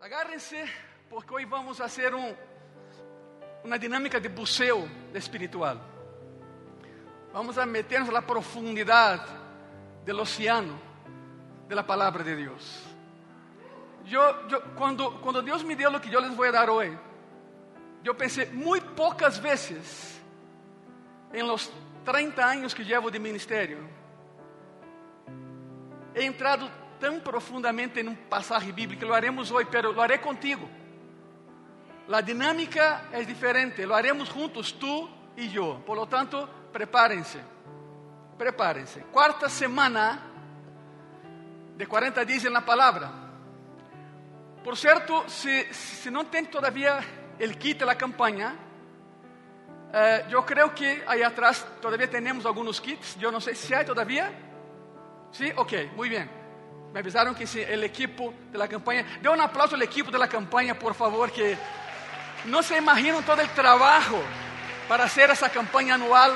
[0.00, 0.64] Agárrense,
[1.08, 2.34] porque hoy vamos a hacer un-
[3.64, 5.80] una dinámica de buceo espiritual.
[7.32, 9.20] Vamos a meternos a la profundidad
[10.04, 10.74] del océano
[11.68, 12.82] de la palabra de Dios.
[14.04, 16.96] Yo, yo, cuando, cuando Dios me dio lo que yo les voy a dar hoy,
[18.04, 20.20] yo pensé muy pocas veces
[21.32, 21.72] en los
[22.04, 23.78] 30 años que llevo de ministerio,
[26.14, 26.68] he entrado
[26.98, 30.68] tan profundamente en un pasaje bíblico, lo haremos hoy, pero lo haré contigo.
[32.08, 35.82] La dinámica es diferente, lo haremos juntos, tú y yo.
[35.84, 37.40] Por lo tanto, prepárense,
[38.38, 39.02] prepárense.
[39.12, 40.20] Cuarta semana
[41.76, 43.10] de 40 días en la palabra.
[44.62, 47.00] Por cierto, si, si no tienen todavía
[47.38, 48.54] el kit de la campaña,
[49.92, 53.16] eh, yo creo que ahí atrás todavía tenemos algunos kits.
[53.18, 54.30] Yo no sé si hay todavía.
[55.32, 55.50] ¿Sí?
[55.56, 56.45] Ok, muy bien.
[56.96, 59.04] Me avisaron que sí, el equipo de la campaña.
[59.20, 61.54] Dê un aplauso al equipo de la campaña, por favor, que
[62.46, 64.18] no se imaginan todo el trabajo
[64.88, 66.32] para hacer esa campaña anual.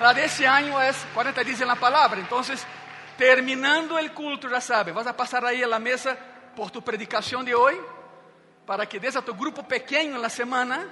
[0.00, 2.20] La de ese año es 40 días en la palabra.
[2.20, 2.62] Entonces,
[3.16, 6.14] terminando el culto, ya sabes, vas a pasar ahí a la mesa
[6.54, 7.80] por tu predicación de hoy,
[8.66, 10.84] para que des a tu grupo pequeño en la semana.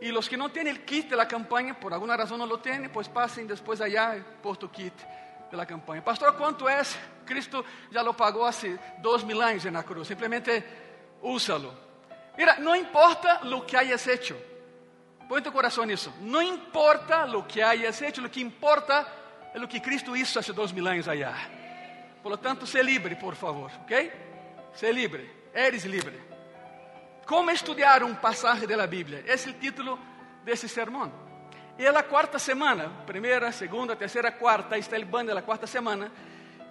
[0.00, 2.60] Y los que no tienen el kit de la campaña, por alguna razón no lo
[2.60, 4.94] tienen, pues pasen después allá por tu kit
[5.50, 6.02] de la campaña.
[6.04, 6.96] Pastor, ¿cuánto es?
[7.24, 10.08] Cristo ya lo pagó hace dos mil años en la cruz.
[10.08, 10.64] Simplemente
[11.22, 11.72] úsalo.
[12.36, 14.36] Mira, no importa lo que hayas hecho.
[15.28, 16.12] Põe tu corazón eso.
[16.20, 19.06] No importa lo que hayas hecho, lo que importa
[19.54, 21.34] es lo que Cristo hizo hace dos mil años allá.
[22.22, 23.92] Por lo tanto, sé libre, por favor, ¿ok?
[24.74, 26.18] Sé libre, eres libre.
[27.26, 29.22] Como estudar um pasaje de la Bíblia?
[29.24, 29.98] Esse é o título
[30.44, 31.29] desse sermão.
[31.80, 36.12] E a quarta semana, primeira, segunda, terceira, quarta, está o banner da quarta semana.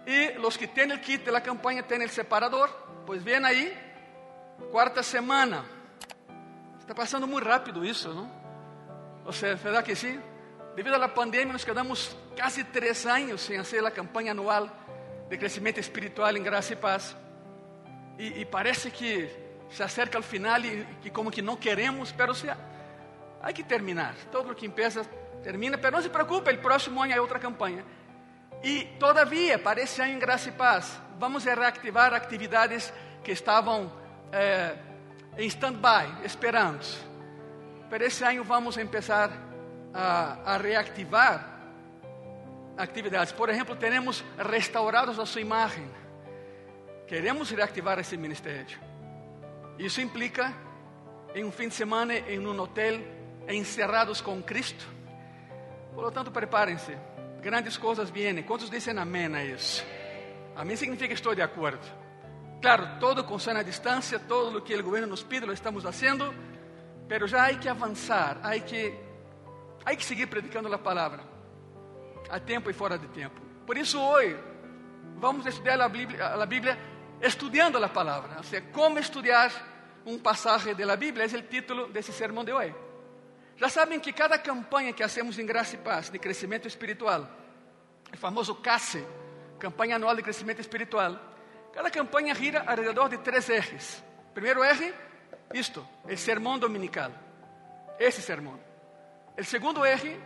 [0.06, 2.70] E os que têm o kit da campanha têm o separador.
[3.08, 3.76] Pois vem aí,
[4.70, 5.66] quarta semana.
[6.80, 8.32] Está passando muito rápido isso, não?
[9.26, 10.22] Ou seja, verdade que sim?
[10.76, 14.70] Devido à pandemia, nos quedamos quase três anos sem fazer a campanha anual
[15.28, 17.18] de crescimento espiritual em graça e paz.
[18.20, 19.28] E, e parece que
[19.72, 22.46] se acerca al final y, y como que no queremos, pero sí,
[23.42, 24.14] hay que terminar.
[24.32, 25.02] Todo lo que empieza
[25.44, 27.84] termina, pero no se preocupe, el próximo año hay otra campaña.
[28.64, 33.90] Y todavía, para ese año en Gracia y Paz, vamos reactivar actividades que estaban
[34.32, 34.74] eh,
[35.38, 36.86] en stand-by, esperando.
[37.90, 39.32] Pero esse ano vamos a empezar
[39.94, 41.60] a, a reactivar
[42.78, 43.34] actividades.
[43.34, 45.90] Por exemplo, temos restaurados a sua imagem.
[47.08, 48.78] Queremos reactivar esse ministério.
[49.78, 50.54] Isso implica
[51.34, 53.02] em um fim de semana em um hotel,
[53.50, 54.86] encerrados com Cristo.
[55.94, 56.96] Por lo tanto, prepárem-se.
[57.42, 58.44] Grandes coisas vêm.
[58.44, 59.84] Quantos dizem amém a isso?
[60.56, 61.86] Amém significa que estou de acordo.
[62.62, 66.34] Claro, todo com sana distância, todo o que o governo nos pide, lo estamos fazendo,
[67.08, 68.94] pero já há que avançar, há que,
[69.86, 71.24] há que seguir predicando a palavra,
[72.30, 73.40] a tempo e fora de tempo.
[73.66, 74.38] Por isso, hoje,
[75.16, 76.78] vamos estudar a Bíblia, a Bíblia
[77.22, 79.52] estudando a palavra, ou seja, como estudar
[80.06, 82.76] um passagem da Bíblia, é o título desse sermão de hoje.
[83.60, 87.28] Já sabem que cada campanha que hacemos em Graça e Paz de crescimento espiritual,
[88.14, 89.06] o famoso CASE,
[89.60, 91.20] campanha anual de crescimento espiritual,
[91.74, 94.02] cada campanha gira alrededor de três ejes.
[94.34, 94.94] Primeiro eje,
[95.54, 97.12] isto, o sermão dominical,
[98.00, 98.58] esse sermão.
[99.38, 100.18] O segundo eje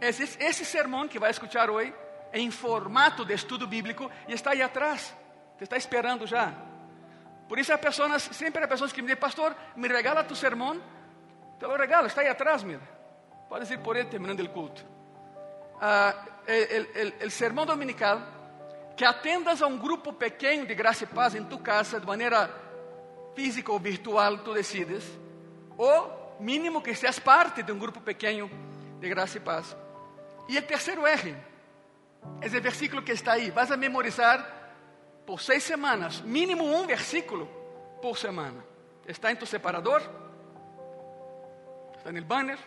[0.00, 1.94] é esse sermão que vai escutar hoje
[2.32, 5.14] em formato de estudo bíblico e está aí atrás,
[5.60, 6.52] está esperando já.
[7.48, 10.82] Por isso há pessoas, sempre há pessoas que me dizem, pastor, me regala tu sermão,
[11.60, 12.80] te lo regalo, está aí atrás, mira.
[13.48, 14.82] Puedes ir por ele terminando o culto.
[17.24, 18.20] O sermão dominical,
[18.96, 22.50] que atendas a um grupo pequeno de graça e paz em tu casa, de maneira
[23.34, 25.04] física ou virtual, tu decides,
[25.76, 28.50] ou mínimo que seas parte de um grupo pequeno
[28.98, 29.76] de graça e paz.
[30.48, 31.36] E o terceiro eje,
[32.40, 34.58] esse versículo que está aí, vas a memorizar
[35.26, 37.46] por seis semanas, mínimo um versículo
[38.00, 38.64] por semana.
[39.06, 40.02] Está em tu separador,
[42.00, 42.58] está no banner,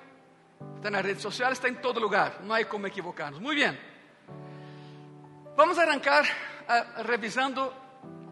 [0.75, 2.41] está nas redes sociais, está em todo lugar.
[2.43, 3.39] Não há como equivocarnos.
[3.39, 3.77] Muito bem.
[5.55, 7.73] Vamos arrancar uh, revisando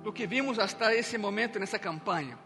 [0.06, 2.38] o que vimos hasta esse momento nessa campanha.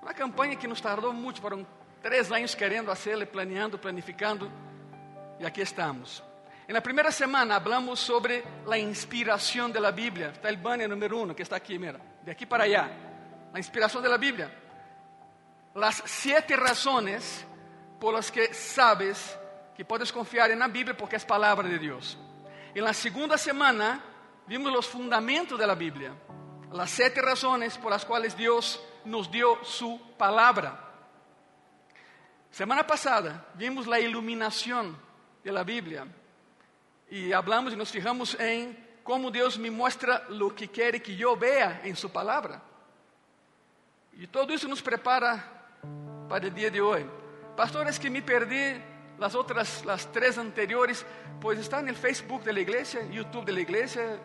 [0.00, 1.66] Uma campanha que nos tardou muito, foram
[2.00, 4.50] três anos querendo hacerla, planeando, planificando,
[5.40, 6.22] e aqui estamos.
[6.68, 10.30] Na primeira semana falamos sobre a inspiração da Bíblia.
[10.34, 12.90] Está o banner número um que está aqui, mira, de aqui para allá.
[13.52, 14.52] A inspiração da Bíblia.
[15.74, 17.46] As sete razões
[18.00, 19.38] por las que sabes
[19.76, 22.16] que puedes confiar en la Biblia porque es palabra de Dios.
[22.74, 24.02] En la segunda semana
[24.46, 26.12] vimos los fundamentos de la Biblia.
[26.72, 30.82] las siete razones por las cuales Dios nos dio su palabra.
[32.50, 34.96] Semana pasada vimos la iluminación
[35.44, 36.06] de la Biblia
[37.08, 41.36] y hablamos y nos fijamos en cómo Dios me muestra lo que quiere que yo
[41.36, 42.60] vea en su palabra.
[44.14, 45.78] Y todo eso nos prepara
[46.28, 47.06] para el día de hoy.
[47.56, 48.80] Pastor, es que me perdí
[49.18, 51.06] las otras, las tres anteriores,
[51.40, 54.18] pues está el Facebook de la iglesia, YouTube de la iglesia,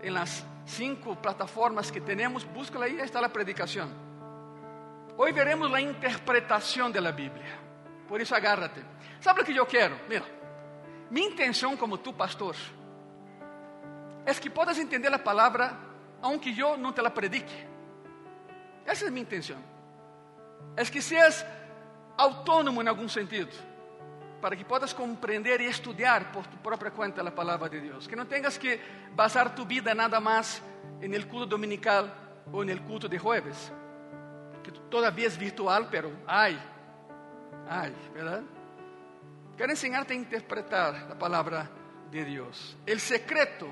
[0.00, 3.92] en las cinco plataformas que tenemos, búscala ahí está la predicación.
[5.16, 7.58] Hoy veremos la interpretación de la Biblia.
[8.08, 8.82] Por isso, agárrate.
[9.20, 9.98] Sabe o que eu quero?
[10.08, 10.24] Mira,
[11.10, 12.54] minha intenção como tu, pastor,
[14.24, 15.76] é que possas entender a palavra,
[16.20, 17.66] aunque eu não te la predique.
[18.84, 19.58] Essa é a minha intenção.
[20.76, 21.44] É que seas
[22.16, 23.50] autônomo em algum sentido,
[24.40, 28.06] para que possas compreender e estudar por tu própria conta a palavra de Deus.
[28.06, 28.80] Que não tenhas que
[29.12, 30.62] basar tu vida nada mais
[31.00, 32.08] no culto dominical
[32.52, 33.72] ou no culto de jueves.
[34.62, 36.60] Que todavia é virtual, pero ai,
[37.68, 38.42] Ay, ¿verdad?
[39.56, 41.68] Quiero enseñarte a interpretar la palabra
[42.10, 42.76] de Dios.
[42.86, 43.66] El secreto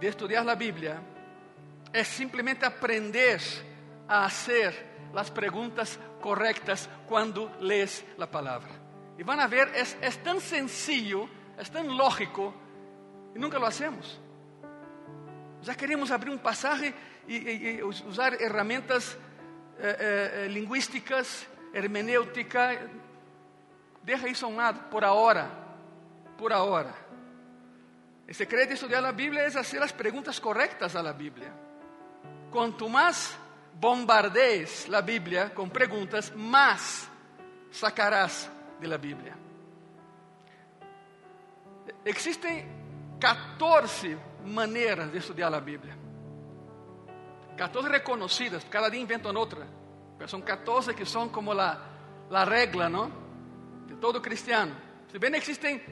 [0.00, 1.00] de estudiar la Biblia
[1.92, 3.40] es simplemente aprender
[4.06, 8.68] a hacer las preguntas correctas cuando lees la palabra.
[9.18, 12.54] Y van a ver, es, es tan sencillo, es tan lógico,
[13.34, 14.20] y nunca lo hacemos.
[15.62, 16.94] Ya queremos abrir un pasaje
[17.26, 19.16] y, y, y usar herramientas
[19.78, 22.72] eh, eh, lingüísticas, hermenéutica,
[24.06, 25.50] Deja isso a um lado, por ahora,
[26.38, 26.94] por ahora.
[28.24, 31.52] El secreto de estudiar a Bíblia é fazer as perguntas corretas a la Bíblia.
[32.52, 33.36] Quanto mais
[33.78, 37.10] bombardees a Bíblia com perguntas, mais
[37.70, 38.50] sacarás
[38.80, 39.36] de la Bíblia.
[42.04, 42.66] Existem
[43.20, 45.96] 14 maneiras de estudar a Bíblia.
[47.56, 49.66] 14 reconhecidas, cada dia inventam outra.
[50.18, 51.80] Mas são 14 que são como a,
[52.30, 53.26] a regla, não?
[54.00, 54.76] todo cristiano.
[55.10, 55.82] Se bem existem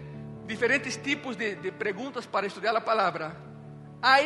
[0.46, 3.34] diferentes tipos de, de perguntas para estudar a palavra,
[4.02, 4.18] há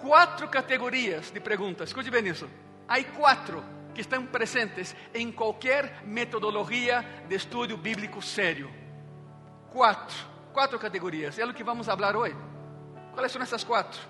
[0.00, 1.90] quatro categorias de perguntas.
[1.90, 2.48] Escute bem isso.
[2.88, 3.62] Há quatro
[3.94, 8.72] que estão presentes em qualquer metodologia de estudo bíblico sério.
[9.70, 10.16] Quatro.
[10.52, 11.38] Quatro categorias.
[11.38, 12.36] É o que vamos falar hoje.
[13.12, 14.00] Quais são essas quatro?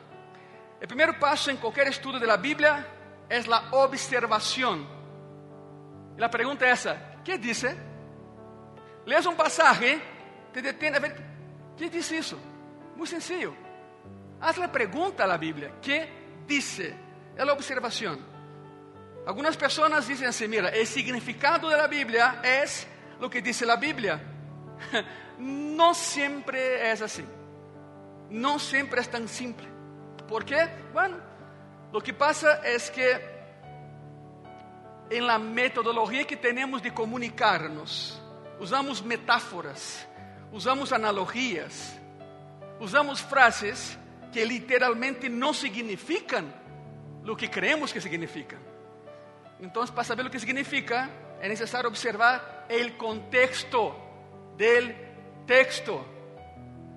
[0.80, 2.86] O primeiro passo em qualquer estudo da Bíblia
[3.28, 4.86] é a observação.
[6.16, 6.94] E a pergunta é essa:
[7.24, 7.64] que diz?
[9.04, 10.00] lees um pasaje,
[10.52, 11.16] te detém a ver,
[11.76, 12.38] ¿qué dice isso?
[12.94, 13.56] Muito sencillo.
[14.40, 16.08] Haz a pergunta a Bíblia, ¿qué
[16.46, 16.94] dice?
[17.34, 18.37] É a observação.
[19.28, 22.64] Algumas pessoas dizem assim, mira, o significado da Bíblia é
[23.20, 24.18] o que diz a Bíblia.
[25.38, 27.28] Não sempre é assim.
[28.30, 29.68] Não sempre é tão simples.
[30.26, 30.70] ¿Por quê?
[30.94, 31.20] Bueno,
[31.92, 33.20] o que pasa é que
[35.10, 38.18] em la metodologia que temos de comunicarnos,
[38.58, 40.08] usamos metáforas,
[40.50, 42.00] usamos analogias,
[42.80, 43.98] usamos frases
[44.32, 46.50] que literalmente não significam
[47.26, 48.67] o que creemos que significam.
[49.60, 51.10] Então, para saber o que significa,
[51.40, 53.94] é necessário observar o contexto
[54.56, 54.94] del
[55.46, 56.04] texto.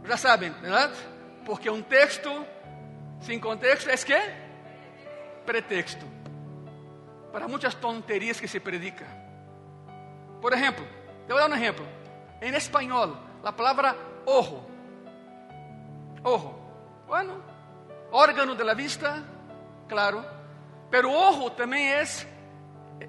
[0.03, 0.95] Já sabem, verdade?
[1.45, 2.45] Porque um texto
[3.21, 4.19] sem contexto é que?
[5.45, 6.05] Pretexto.
[7.31, 9.05] Para muitas tonterias que se predica.
[10.41, 10.85] Por exemplo,
[11.27, 11.85] voy a dar un ejemplo.
[12.41, 14.67] En español, la palabra ojo.
[16.23, 16.57] Ojo.
[17.07, 17.35] Bueno,
[18.11, 19.23] órgano de la vista,
[19.87, 20.25] claro.
[20.89, 22.27] Pero ojo también es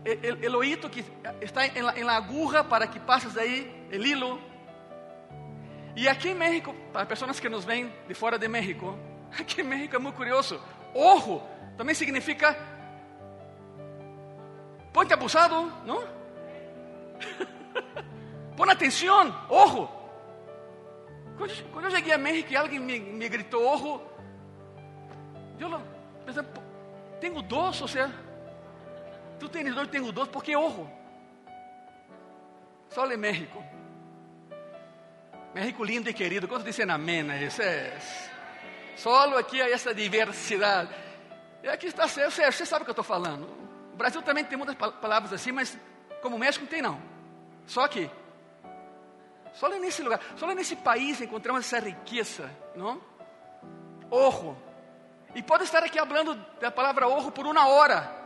[0.04, 1.04] el, el oído que
[1.40, 4.38] está en la, en la, aguja para que pases ahí el hilo.
[5.94, 8.96] Y aquí en México, para personas que nos ven de fuera de México,
[9.38, 10.61] aquí en México es muy curioso.
[10.94, 11.46] Ojo
[11.76, 12.56] también significa
[14.92, 16.00] ponte abusado, ¿no?
[18.56, 19.88] Pon atenção, ojo.
[21.72, 24.02] Quando eu cheguei a México e alguém me, me gritou ojo,
[25.58, 25.80] eu
[26.25, 26.44] pensei,
[27.20, 28.32] tenho dois, ou seja, tu
[29.49, 30.90] tens dois, eu tenho dois, porque ojo.
[32.88, 33.62] Só em México.
[35.54, 37.61] México lindo e querido, quantos dizem amém a isso?
[37.62, 37.99] É,
[38.96, 40.94] solo aqui há essa diversidade.
[41.62, 43.44] E aqui está, você, você sabe o que eu estou falando.
[43.92, 45.76] O Brasil também tem muitas palavras assim, mas
[46.22, 47.00] como o México não tem não.
[47.66, 48.11] Só que
[49.52, 53.00] Só nesse lugar, só nesse país encontramos essa riqueza, não?
[54.11, 54.56] Ojo.
[55.34, 58.22] E pode estar aqui falando da palavra ojo por uma hora.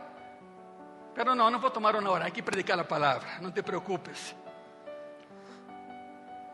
[1.17, 4.35] Pero não, não vou tomar uma hora, aqui predicar a palavra, não te preocupes.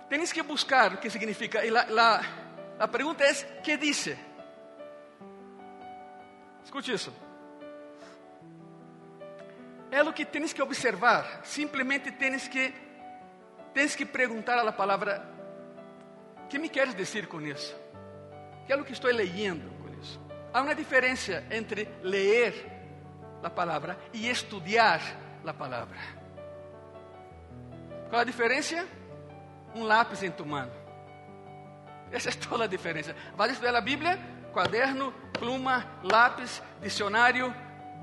[0.07, 1.65] Tens que buscar o que significa.
[1.65, 4.15] E la pergunta é: que diz?
[6.63, 7.11] Escute isso.
[9.91, 11.41] é o que tens que observar.
[11.43, 12.73] Simplesmente tens que,
[13.73, 15.29] tens que perguntar a la palavra:
[16.49, 17.75] que me queres dizer com isso?
[18.65, 20.21] Que é o que estou leyendo com isso?
[20.53, 22.72] Há uma diferença entre ler
[23.43, 25.01] a palavra e estudar
[25.45, 25.97] a palavra.
[28.09, 28.87] Qual a diferença?
[29.75, 30.71] Um lápis em tu mano.
[32.11, 33.15] Essa é toda a diferença.
[33.35, 34.19] Vai estudar a Bíblia?
[34.53, 37.53] Quaderno, pluma, lápis, dicionário,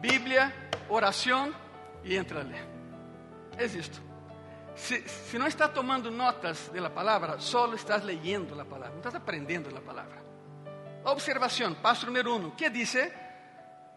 [0.01, 0.53] Bíblia,
[0.89, 1.55] oração
[2.03, 2.67] e entra a ler.
[3.57, 4.03] É isto.
[4.75, 9.15] Se, se não está tomando notas da palavra, só estás leyendo a palavra, não estás
[9.15, 10.21] aprendendo a palavra.
[11.05, 12.51] Observação, passo número um.
[12.51, 12.95] que diz?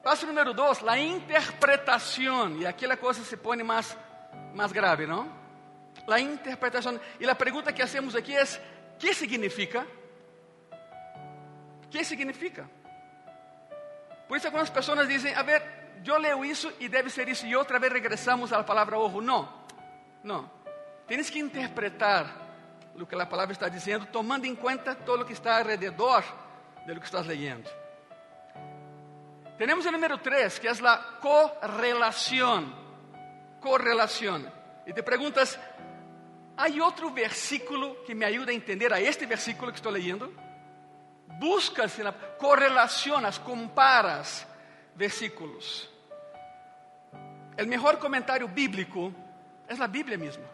[0.04, 2.58] Passo número dois, a interpretação.
[2.58, 3.98] E aqui a coisa se põe mais,
[4.54, 5.32] mais grave, não?
[6.08, 7.00] A interpretação.
[7.20, 8.44] E a pergunta que hacemos aqui é:
[9.00, 9.88] que significa?
[11.94, 12.68] que significa?
[14.28, 15.62] Por isso algumas pessoas dizem, a ver,
[16.04, 19.22] eu leio isso e deve ser isso, e outra vez regressamos à palavra ojo.
[19.22, 19.48] Não,
[20.24, 20.50] não.
[21.08, 22.36] Tens que interpretar
[22.96, 26.24] o que a palavra está dizendo, tomando em conta todo o que está alrededor
[26.84, 27.70] de lo que estás leyendo.
[29.58, 32.74] Temos o número 3, que é a correlação.
[33.62, 34.52] Correlação.
[34.86, 35.58] E te perguntas,
[36.58, 40.34] ¿há outro versículo que me ajude a entender a este versículo que estou leyendo?
[41.40, 41.98] buscas,
[42.38, 44.48] correlacionas, comparas
[44.96, 45.90] versículos.
[47.58, 49.12] El mejor comentario bíblico
[49.68, 50.46] es la Biblia misma.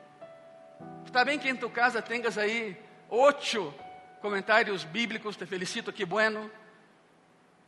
[1.05, 2.77] Está bem que em tu casa tenhas aí
[3.09, 3.73] oito
[4.21, 6.49] comentários bíblicos, te felicito, que bueno.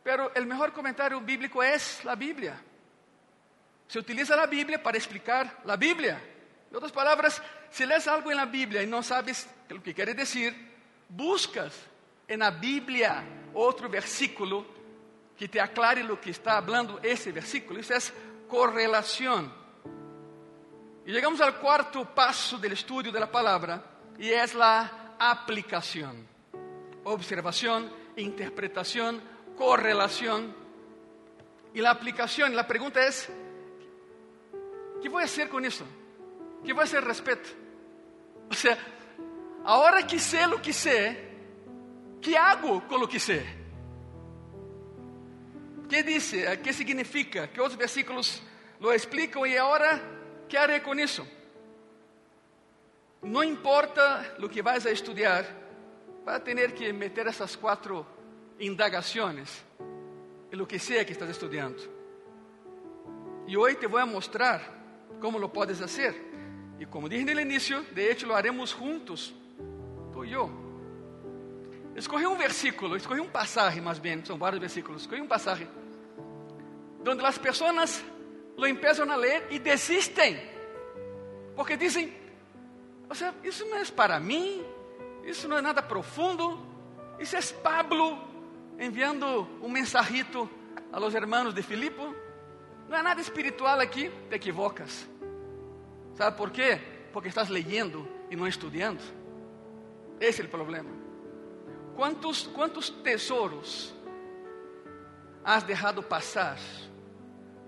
[0.02, 2.60] Pero el mejor comentario bíblico es la Biblia.
[3.86, 6.20] Se utiliza la Biblia para explicar la Biblia.
[6.70, 10.14] En otras palabras, si lees algo en la Biblia y no sabes lo que quiere
[10.14, 10.54] decir,
[11.08, 11.74] buscas
[12.26, 14.64] é na Bíblia outro versículo
[15.36, 17.78] que te aclare o que está falando esse versículo.
[17.78, 17.98] Isso é
[18.48, 19.52] correlação.
[21.04, 23.84] E chegamos ao quarto passo do estudo da palavra
[24.18, 26.16] e é a aplicação.
[29.62, 30.54] Observação, interpretação, correlação.
[31.74, 33.10] E a aplicação, a pergunta é:
[35.00, 35.86] que vou fazer com isso?
[36.64, 37.56] Que vou fazer respeito?
[38.50, 38.78] Ou seja,
[39.64, 41.16] agora que sei o que sei,
[42.20, 43.46] que hago com o que sei?
[45.88, 46.32] Que diz?
[46.62, 47.46] Que significa?
[47.46, 48.42] Que outros versículos
[48.80, 50.00] lo explicam e agora,
[50.48, 51.26] que haré com isso?
[53.22, 55.44] Não importa o que vais a estudar,
[56.24, 58.04] vai ter que meter essas quatro
[58.60, 59.64] indagações
[60.52, 61.80] em lo que sea que estás estudando.
[63.46, 64.60] E hoje te vou mostrar
[65.20, 66.14] como lo podes fazer.
[66.78, 69.34] E como dije no início, de hecho lo haremos juntos,
[70.12, 70.50] tu e eu.
[71.94, 75.02] Escorri um versículo, escorri um passagem, mais bem, são vários versículos.
[75.02, 75.68] Escorri um passagem,
[77.06, 78.04] onde as pessoas
[78.56, 80.40] lo empiezam a ler e desistem,
[81.54, 82.12] porque dizem:
[83.08, 84.64] o sea, isso não é para mim,
[85.24, 86.58] isso não é nada profundo,
[87.18, 88.31] isso é Pablo
[88.82, 90.50] enviando um mensajito
[90.92, 92.14] a los hermanos de Filipo,
[92.88, 95.08] não é nada espiritual aqui, te equivocas.
[96.14, 96.80] Sabe por quê?
[97.12, 99.00] Porque estás leyendo e não estudando.
[100.20, 100.90] Esse é o problema.
[101.94, 103.94] ¿Cuántos, cuántos tesoros
[105.44, 106.58] has dejado pasar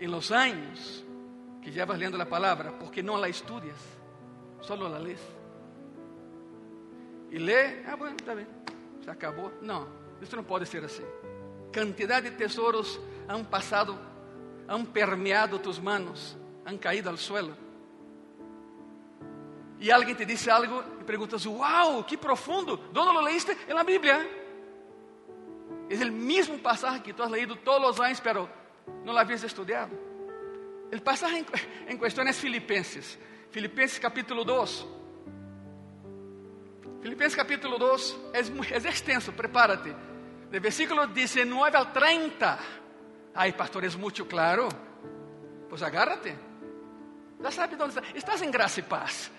[0.00, 1.04] en los años
[1.62, 3.78] que llevas leyendo la palabra porque no la estudias,
[4.60, 5.20] solo la lees?
[7.30, 8.46] E lê, ah, bueno, está bem,
[9.02, 9.52] se acabou.
[9.60, 11.04] Não, isso não pode ser assim.
[11.72, 13.98] Quantidade de tesouros han passado,
[14.68, 17.56] han permeado tus manos, han caído al suelo.
[19.80, 22.76] E alguém te disse algo e perguntas: Uau, que profundo!
[22.92, 23.56] ¿Dónde lo leíste?
[23.68, 24.16] En la Biblia.
[25.90, 28.48] É o mesmo passagem que tu has leído todos os anos, pero
[29.04, 29.92] não lo habías estudado.
[30.90, 31.44] O passagem
[31.88, 33.18] em questão é Filipenses.
[33.50, 34.86] Filipenses capítulo 2.
[37.04, 39.94] Filipenses capítulo 2 é, é extenso, prepárate.
[40.50, 42.58] De versículo 19 al 30.
[43.34, 44.70] Ai, pastor, é muito claro.
[45.68, 46.34] Pues agárrate.
[47.42, 48.02] Já sabe onde está.
[48.16, 49.30] Estás em graça e paz.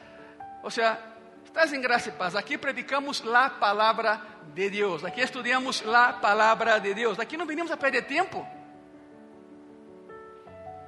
[0.61, 2.35] O sea, estás en gracia y paz.
[2.35, 4.21] Aquí predicamos la palabra
[4.53, 5.03] de Dios.
[5.03, 7.17] Aquí estudiamos la palabra de Dios.
[7.17, 8.47] Aquí no venimos a perder tiempo.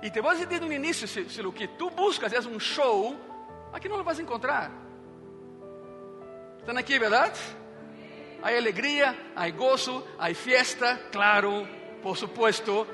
[0.03, 3.17] E te vou dizer no início, se, se o que tu buscas é um show,
[3.73, 4.85] aqui não lo vas a encontrar.
[6.67, 7.39] Estão aqui, verdade?
[8.43, 11.65] Há alegria, há gozo, há fiesta, claro,
[12.03, 12.85] por supuesto,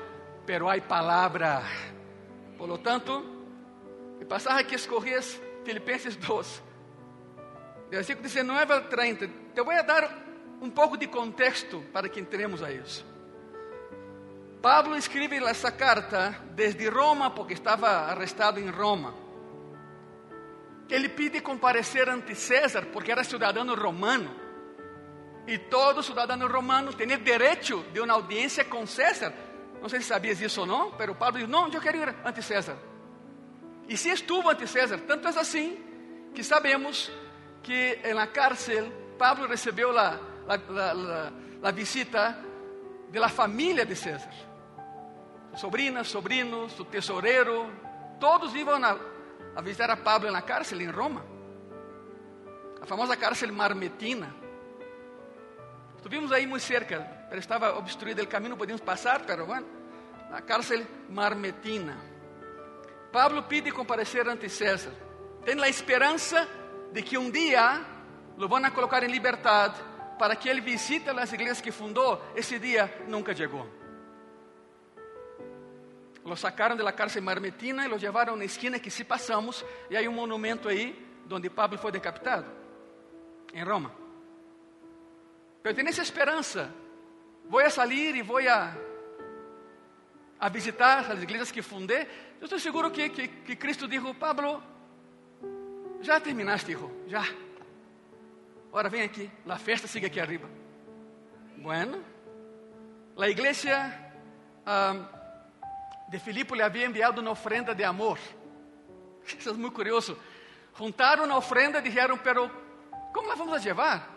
[0.46, 1.60] pero há palavra.
[2.56, 3.18] Por lo tanto,
[4.22, 5.20] o passagem que escorri é
[5.64, 6.62] Filipenses 2,
[7.90, 9.28] versículo 19 al 30.
[9.52, 10.08] Te voy a dar
[10.62, 13.04] um pouco de contexto para que entremos a isso.
[14.62, 19.23] Pablo escribe essa carta desde Roma, porque estava arrestado em Roma.
[20.88, 24.30] Ele pede comparecer ante César, porque era cidadão romano.
[25.46, 29.32] E todo cidadão romano tinha direito de uma audiência com César.
[29.80, 32.42] Não sei se sabias isso ou não, mas Pablo diz: Não, eu quero ir ante
[32.42, 32.76] César.
[33.88, 35.78] E se estuvo ante César, tanto é assim
[36.34, 37.10] que sabemos
[37.62, 40.18] que na cárcel Pablo recebeu a,
[41.62, 42.36] a, visita
[43.10, 44.30] da família de César.
[45.56, 47.70] Sobrinas, sobrinos, o tesoureiro,
[48.18, 48.98] todos iam a,
[49.54, 51.24] a visitar a Pablo na cárcel em Roma.
[52.80, 54.34] A famosa cárcel Marmetina.
[55.96, 59.66] Estivemos aí muito cerca, estava obstruído o caminho, podíamos passar, pero bueno,
[60.30, 61.96] na cárcel Marmetina.
[63.10, 64.92] Pablo pide comparecer ante César.
[65.44, 66.48] Tem a esperança
[66.92, 67.80] de que um dia
[68.36, 69.80] lo vão a colocar em liberdade
[70.18, 72.20] para que ele visite as igrejas que fundou.
[72.34, 73.83] Esse dia nunca chegou.
[76.24, 80.00] Lo sacaram da cárcel marmetina e lo levaram na esquina que se passamos, e há
[80.08, 80.96] um monumento aí
[81.30, 82.46] onde Pablo foi decapitado,
[83.52, 83.92] em Roma.
[85.62, 86.72] Eu tenho essa esperança.
[87.48, 88.74] Vou a sair e vou a,
[90.40, 92.06] a visitar as igrejas que fundei.
[92.40, 94.62] Eu estou seguro que, que, que Cristo disse: Pablo,
[96.00, 97.24] já terminaste, hijo, já.
[98.68, 100.48] Agora vem aqui, a festa sigue aqui arriba.
[101.56, 102.04] Bueno,
[103.16, 103.90] a igreja
[104.66, 105.23] um,
[106.14, 108.20] de Filipe lhe havia enviado uma ofrenda de amor.
[109.36, 110.16] Isso é muito curioso.
[110.78, 112.48] Juntaram a ofrenda e disseram, pero
[113.12, 114.08] como la vamos a levar?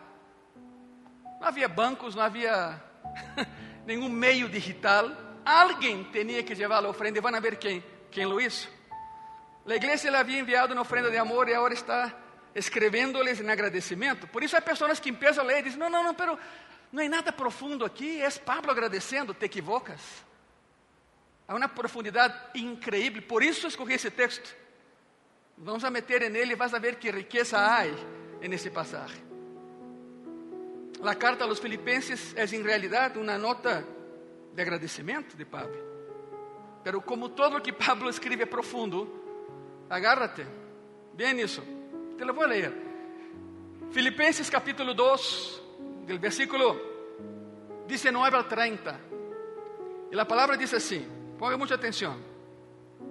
[1.39, 2.79] Não havia bancos, não havia
[3.83, 5.09] nenhum meio digital.
[5.43, 8.69] Alguém tinha que levar a ofrenda e vão ver quem, quem lo hizo.
[9.65, 12.13] A igreja lhe havia enviado uma ofrenda de amor e agora está
[12.53, 14.27] escrevendo-lhes em agradecimento.
[14.27, 16.37] Por isso há pessoas que empiezam a ler e dizem, não, não, não, pero
[16.91, 20.26] não é nada profundo aqui, é Pablo agradecendo, te equivocas.
[21.47, 24.53] Há uma profundidade increíble, por isso escolhi esse texto.
[25.57, 27.85] Vamos a meter nele e vas a ver que riqueza há
[28.47, 29.25] nesse passagem.
[31.01, 33.85] A carta aos Filipenses é em realidade uma nota
[34.53, 35.77] de agradecimento de Pablo.
[36.83, 39.07] Pero como todo o que Pablo escreve é profundo,
[39.89, 40.45] agárrate,
[41.13, 41.63] bem isso.
[42.17, 42.73] Te lo vou a ler.
[43.91, 45.61] Filipenses capítulo 2,
[46.05, 46.79] del versículo
[47.87, 48.99] 19 al 30.
[50.11, 52.15] E a palavra diz assim: Ponga mucha atención.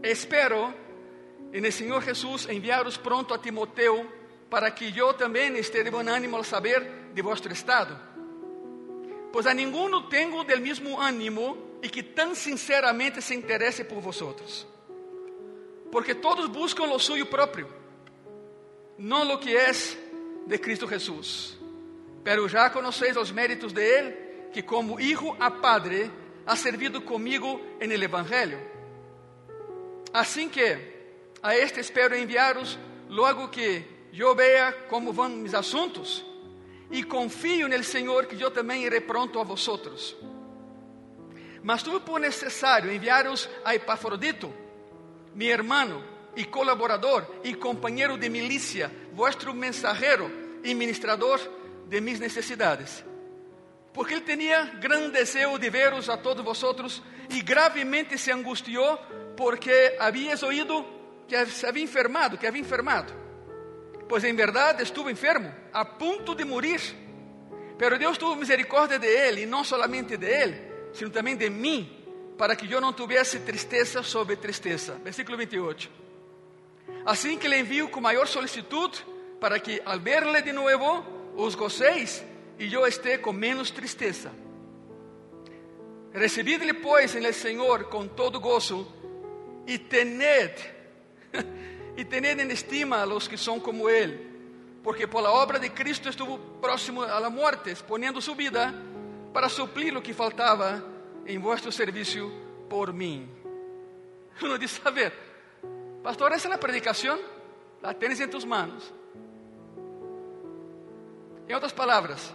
[0.02, 0.74] Espero
[1.52, 4.06] en el Señor Jesús enviaros pronto a Timoteo
[4.50, 7.98] para que yo también esté de buen ánimo al saber de vuestro estado.
[9.32, 14.66] Pues a ninguno tengo del mismo ánimo y que tan sinceramente se interese por vosotros.
[15.90, 17.68] Porque todos buscan lo suyo propio,
[18.98, 19.96] no lo que es
[20.46, 21.58] de Cristo Jesús.
[22.24, 24.18] Pero ya conocéis los méritos de Él,
[24.52, 26.10] que como hijo a padre,
[26.46, 28.58] ha servido comigo en el Evangelio.
[30.12, 30.78] Assim que
[31.42, 32.78] a este espero enviaros
[33.08, 36.24] logo que eu vea como vão mis assuntos
[36.90, 40.16] e confio no Senhor que eu também iré pronto a vosotros.
[41.62, 44.54] Mas tuve por necessário enviaros a Epafrodito,
[45.34, 46.02] mi hermano
[46.36, 50.30] e colaborador e companheiro de milícia, vuestro mensajero
[50.62, 51.40] e ministrador
[51.88, 53.04] de mis necessidades
[53.96, 58.98] porque ele tinha grande desejo de veros a todos vosotros e gravemente se angustiou
[59.34, 60.84] porque havías oído
[61.26, 63.10] que se havia enfermado, que havia enfermado.
[64.06, 66.78] Pois em verdade estuvo enfermo, a ponto de morir.
[67.78, 70.60] Pero Deus tuvo misericórdia de ele, e não solamente de ele,
[70.92, 71.90] sino também de mim,
[72.36, 75.00] para que eu não tivesse tristeza sobre tristeza.
[75.02, 75.90] Versículo 28.
[77.06, 79.02] Assim que le envio com maior solicitude,
[79.40, 81.02] para que al verle de novo
[81.34, 82.22] os gocéis
[82.58, 84.32] e eu esté com menos tristeza.
[86.12, 88.86] Recebidle, pois, el Senhor com todo gozo
[89.66, 90.54] e tened,
[91.96, 94.26] e tened en estima a los que são como Ele,
[94.82, 98.72] porque por obra de Cristo estuvo próximo a la muerte, exponiendo su vida
[99.32, 100.82] para suplir lo que faltava
[101.26, 102.32] em vuestro serviço
[102.70, 103.28] por mim.
[104.40, 105.12] Uno dice, a ver,
[106.02, 107.18] pastor, essa é a predicação?
[107.82, 108.90] La tienes em tus manos.
[111.48, 112.34] Em outras palavras,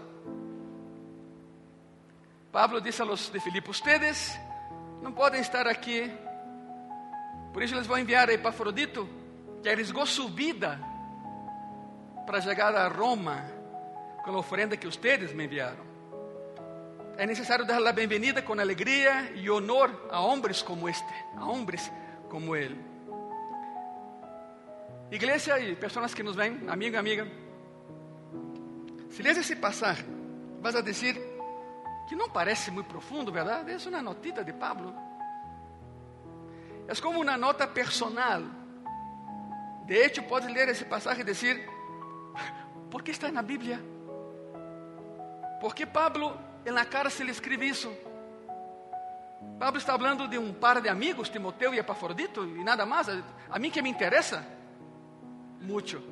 [2.51, 4.37] Pablo disse a los de Filipe: Ustedes
[5.01, 6.11] não podem estar aqui,
[7.53, 9.07] por isso eles vão enviar a Epafrodito,
[9.63, 10.79] que arriesgou sua vida
[12.25, 13.43] para chegar a Roma
[14.23, 15.89] com a oferenda que ustedes me enviaram.
[17.17, 21.91] É necessário dar a bem-vinda com alegria e honor a homens como este, a homens
[22.29, 22.79] como ele.
[25.09, 27.27] Igreja e pessoas que nos vêm, amigo amiga,
[29.09, 30.05] se lês esse passagem,
[30.61, 31.30] vas a dizer
[32.11, 33.71] que não parece muito profundo, verdade?
[33.71, 34.93] É uma notita de Pablo.
[36.85, 38.41] É como uma nota personal.
[39.85, 41.65] De hecho, puedes ler esse passagem e dizer:
[42.89, 43.79] ¿por que está na Bíblia?
[45.61, 47.89] ¿Por que Pablo en la cárcel escribe isso?
[49.57, 53.07] Pablo está falando de um par de amigos, Timoteo e Epafrodito, e nada mais.
[53.49, 54.45] A mim que me interessa?
[55.61, 56.03] Muito.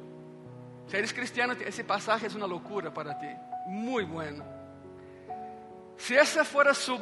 [0.88, 3.36] Se eres cristiano, esse passagem é uma loucura para ti.
[3.68, 4.60] Muito bueno.
[6.00, 6.98] Se essa fora su,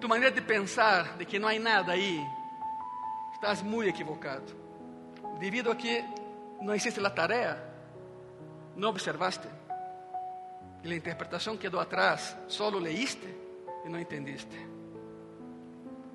[0.00, 2.20] tu maneira de pensar, de que não há nada aí,
[3.32, 4.52] estás muito equivocado.
[5.38, 6.04] Devido a que
[6.60, 7.62] não existe a tarefa,
[8.74, 9.46] não observaste.
[10.82, 13.26] E a interpretação quedou atrás, solo leíste
[13.84, 14.68] e não entendiste.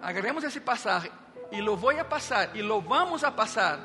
[0.02, 1.12] Agarremos esse passagem
[1.54, 3.80] e lo vou a passar e lo vamos a passar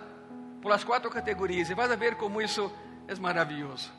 [0.61, 2.71] por as quatro categorias e vas a ver como isso
[3.07, 3.93] é maravilhoso.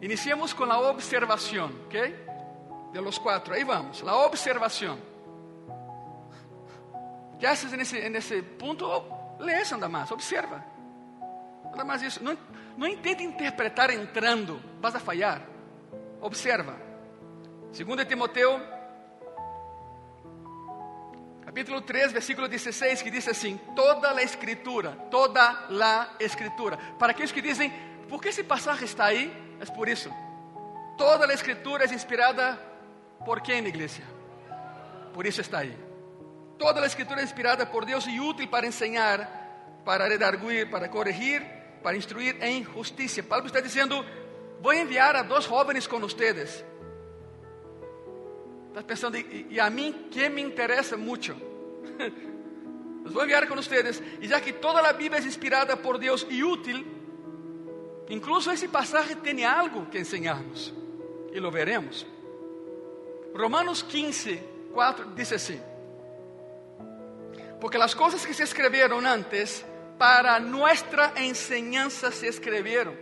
[0.00, 2.31] Iniciemos com a observação, ¿ok?
[2.92, 4.98] De los quatro, aí vamos, a observação.
[7.38, 8.86] Que haces nesse, nesse ponto?
[9.38, 10.62] Lees nada mais, observa.
[11.64, 12.22] Nada mais isso.
[12.22, 12.36] Não,
[12.76, 15.42] não intente interpretar entrando, vas a falhar.
[16.20, 16.76] Observa.
[17.72, 18.60] Segundo Timoteo
[21.52, 26.78] capítulo 3, versículo 16, que diz assim: toda a escritura, toda a escritura.
[26.98, 27.70] Para aqueles que dizem,
[28.08, 29.30] por que esse passagem está aí?
[29.60, 30.10] É por isso.
[30.96, 32.58] Toda a escritura é inspirada
[33.24, 34.02] por quem, igreja?
[35.12, 35.76] Por isso está aí.
[36.58, 41.42] Toda a escritura é inspirada por Deus e útil para ensinar, para redarguir, para corrigir,
[41.82, 43.22] para instruir em justiça.
[43.22, 44.04] Paulo está dizendo:
[44.60, 46.64] vou enviar a dois jovens com vocês
[48.68, 51.34] Estás pensando, e, e, a mim que me interessa muito?
[53.04, 54.02] Los voy a enviar con ustedes.
[54.18, 56.86] Y ya que toda la Biblia es inspirada por Dios y útil,
[58.08, 60.72] incluso ese pasaje tiene algo que enseñarnos.
[61.34, 62.06] Y lo veremos.
[63.34, 64.42] Romanos 15,
[64.72, 65.60] 4 dice así.
[67.60, 69.64] Porque las cosas que se escribieron antes,
[69.98, 72.98] para nuestra enseñanza se escribieron.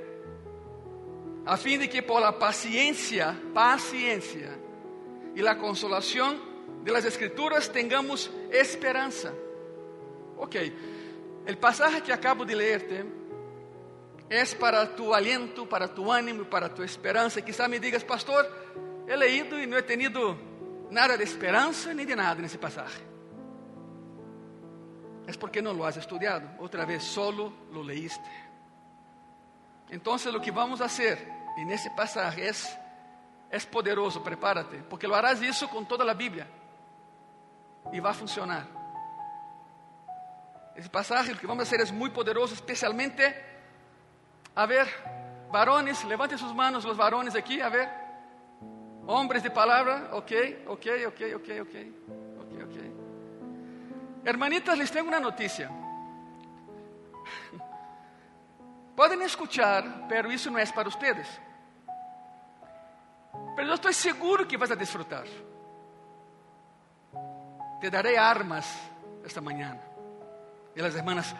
[1.46, 4.58] A fin de que por la paciencia, paciencia,
[5.34, 6.38] y la consolación
[6.82, 9.32] de las escrituras tengamos esperanza.
[10.36, 10.56] Ok,
[11.46, 13.04] el pasaje que acabo de leerte
[14.28, 17.42] es para tu aliento, para tu ánimo, para tu esperanza.
[17.42, 18.48] Quizá me digas, pastor,
[19.10, 20.38] he leído y no he tenido
[20.90, 23.02] nada de esperanza ni de nada en ese pasaje.
[25.38, 26.48] Porque no lo has estudiado.
[26.58, 28.30] Otra vez, solo lo leíste.
[29.88, 31.18] Entonces lo que vamos a hacer
[31.58, 36.46] en ese pasaje es poderoso, prepárate, porque lo harás isso com toda a Bíblia
[37.92, 38.66] e vai funcionar.
[40.76, 43.22] Esse passagem que vamos fazer é muito poderoso, especialmente,
[44.54, 44.86] a ver,
[45.50, 47.88] varones, levante suas manos, os varones aqui, a ver,
[49.10, 51.92] homens de palavra, ok, ok, ok, ok, ok,
[52.40, 52.78] ok, ok.
[54.24, 55.68] Hermanitas, les tenho uma notícia.
[58.96, 61.28] Podem escuchar, pero isso não é para ustedes.
[63.56, 65.26] Pero yo estoy seguro que vas a disfrutar.
[67.80, 68.66] Te daré armas
[69.24, 69.80] esta mañana.
[70.76, 71.34] E as hermanas,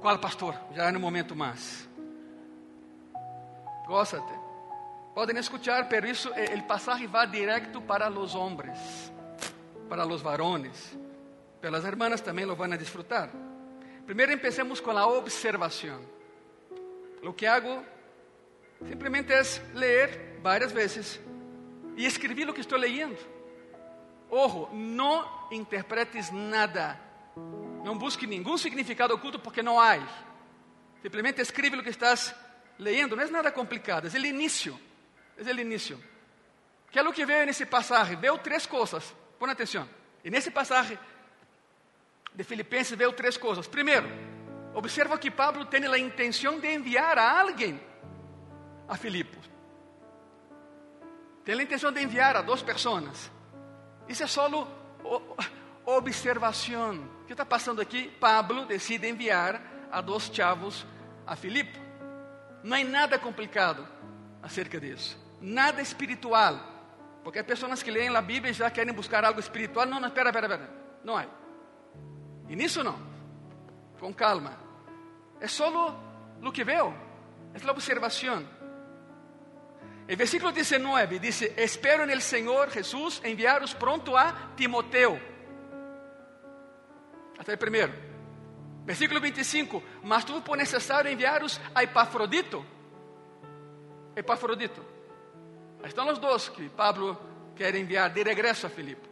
[0.00, 0.54] qual pastor?
[0.72, 1.88] Já no momento mais.
[3.86, 4.41] Gózate.
[5.14, 9.12] Podem escuchar, pero isso, o passagem vai direto para os homens,
[9.88, 10.96] para os varones.
[11.60, 13.30] Pero as hermanas também lo van a disfrutar.
[14.06, 16.00] Primeiro empecemos com a observação.
[17.22, 17.84] Lo que hago
[18.88, 19.42] simplesmente é
[19.74, 21.20] ler várias vezes
[21.96, 23.18] e escrevi o que estou leyendo.
[24.28, 26.98] Ojo, não interpretes nada.
[27.84, 29.98] Não busque nenhum significado oculto porque não há.
[31.02, 32.34] Simplesmente escreve o que estás
[32.78, 33.14] leyendo.
[33.14, 34.76] Não é nada complicado, é o início.
[35.46, 36.02] É o início.
[36.90, 38.16] Que é o que veio nesse passagem?
[38.16, 39.14] Veio três coisas.
[39.38, 39.88] Põe atenção.
[40.24, 40.98] E nesse passagem
[42.34, 43.66] de Filipenses veio três coisas.
[43.66, 44.08] Primeiro,
[44.74, 47.80] observa que Pablo tem a intenção de enviar a alguém
[48.88, 49.50] a Filipos.
[51.44, 53.30] Tem a intenção de enviar a duas pessoas.
[54.08, 54.48] Isso é só
[55.84, 57.10] observação.
[57.22, 58.08] O que está passando aqui?
[58.20, 60.86] Pablo decide enviar a dois chavos
[61.26, 61.80] a Filipe.
[62.62, 63.86] Não há nada complicado
[64.42, 65.21] acerca disso.
[65.42, 66.70] Nada espiritual.
[67.22, 69.84] Porque há pessoas que leem a Bíblia e já querem buscar algo espiritual.
[69.84, 70.70] Não, não, espera, espera, espera.
[71.04, 71.26] Não há.
[72.48, 72.98] E nisso não.
[73.98, 74.56] Com calma.
[75.40, 75.98] É só
[76.40, 76.94] o que veio.
[77.54, 78.46] É a observação.
[80.08, 85.18] El versículo 19 dice, espero en el Señor Jesús enviaros pronto a Timoteo.
[87.38, 87.92] Hasta el primero.
[88.84, 92.64] Versículo 25, mas tuvo por necesario enviaros a Epafrodito.
[94.16, 94.91] Epafrodito.
[95.82, 97.18] Ahí están los dos que Pablo
[97.56, 99.08] quer enviar de regresso a Filipe.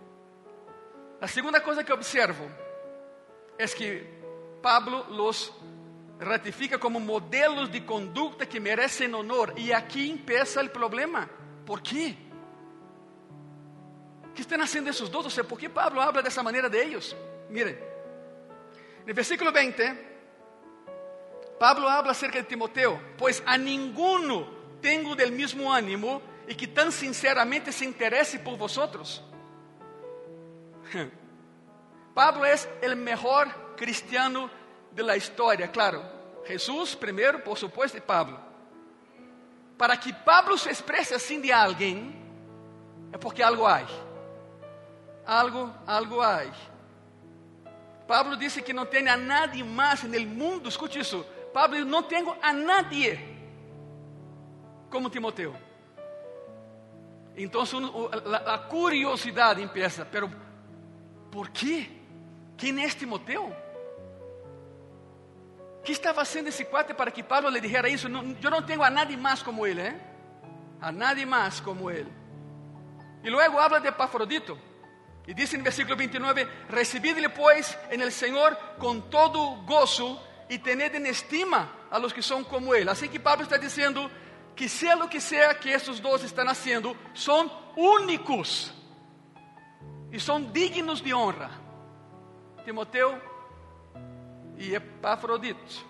[1.21, 2.49] A segunda coisa que observo
[3.59, 4.07] é que
[4.63, 5.53] Pablo los
[6.19, 9.53] ratifica como modelos de conduta que merecem honor.
[9.57, 11.29] E aqui empieza o problema.
[11.67, 12.17] ¿Por quê?
[14.35, 15.27] ¿Qué están haciendo esos dos?
[15.27, 17.17] O sea, ¿por qué Pablo habla de esa manera de ellos?
[17.49, 17.79] Miren,
[19.03, 20.09] en el versículo 20,
[21.59, 24.47] Pablo habla acerca de Timoteo, pues a ninguno
[24.81, 29.23] tengo del mismo ánimo y que tan sinceramente se interese por vosotros.
[32.13, 34.51] Pablo es el mejor cristiano
[34.91, 36.03] de la historia, claro.
[36.45, 38.37] Jesús primero, por supuesto, y Pablo.
[39.79, 42.21] Para que Pablo se exprese assim de alguém,
[43.13, 43.87] é porque algo há.
[45.25, 46.43] Algo, algo há.
[48.09, 51.25] Pablo disse que não tem a nadie mais no mundo, escute isso.
[51.55, 53.21] Pablo Não tenho a nadie
[54.91, 55.70] como Timoteo.
[57.37, 60.31] Então a, a curiosidade empieza, pero
[61.31, 61.89] ¿por quê?
[62.57, 63.55] Quem é Timoteo?
[65.83, 68.09] que estava fazendo esse cuate para que Pablo lhe dijera isso?
[68.09, 70.01] Não, eu não tenho a nadie mais como ele, ¿eh?
[70.81, 72.11] a nadie mais como ele.
[73.23, 74.59] E logo habla de Epafrodito.
[75.27, 80.95] E diz no versículo 29: Recibidle, pois, en el Senhor com todo gozo e tened
[80.95, 82.91] en estima a los que são como ele.
[82.91, 84.11] Assim que Pablo está dizendo
[84.55, 88.73] que, seja o que seja que esses dois estão haciendo, são únicos
[90.13, 91.51] e são dignos de honra.
[92.65, 93.21] Timoteu
[94.57, 95.87] e Epafrodito.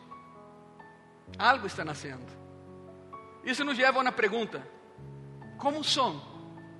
[1.39, 2.27] Algo está nascendo.
[3.45, 4.67] Isso nos leva a uma pergunta:
[5.59, 6.21] como são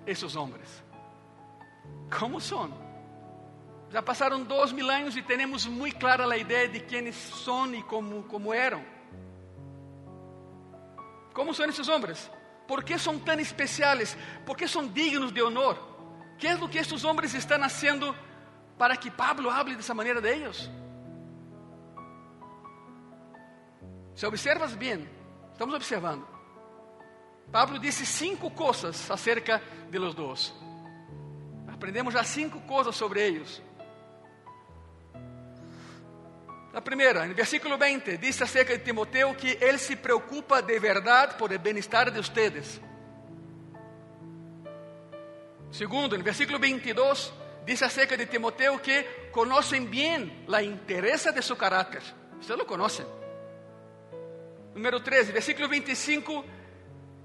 [0.07, 0.83] esses homens?
[2.19, 2.71] Como são?
[3.91, 7.83] Já passaram dois mil anos e temos muito clara a ideia de quem são e
[7.83, 8.85] como, como eram.
[11.33, 12.31] Como são esses homens?
[12.67, 14.17] Por que são tão especiais?
[14.47, 15.79] Por que são dignos de honor?
[16.39, 18.15] Que é o que estes homens estão fazendo
[18.79, 20.71] para que Pablo hable dessa maneira de eles?
[24.15, 25.09] Se observas bem,
[25.53, 26.27] estamos observando.
[27.51, 30.55] Pablo disse cinco coisas acerca de los dois.
[31.73, 33.63] Aprendemos já cinco coisas sobre eles.
[36.73, 41.35] A primeira, no versículo 20, diz acerca de Timoteo que ele se preocupa de verdade
[41.35, 42.81] por o bem-estar de ustedes.
[45.73, 47.33] Segundo, no versículo 22,
[47.65, 49.03] diz acerca de Timoteo que
[49.33, 52.03] conhecem bem a interesse de seu caráter.
[52.41, 53.05] Vocês lo conhecem.
[54.73, 56.45] Número 13, versículo 25,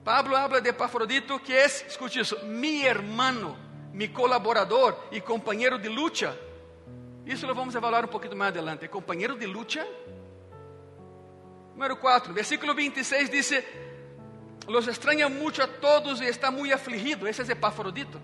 [0.04, 3.56] Pablo habla de Epafrodito, que é, escute isso, mi hermano,
[3.94, 6.36] mi colaborador e companheiro de luta.
[7.26, 8.88] Isso lo vamos evaluar um pouquinho mais adelante.
[8.88, 9.86] Companheiro de luta.
[11.74, 13.64] Número 4, versículo 26 diz:
[14.68, 17.28] Los extraña mucho a todos e está muito afligido.
[17.28, 18.22] Esse é Epafrodito.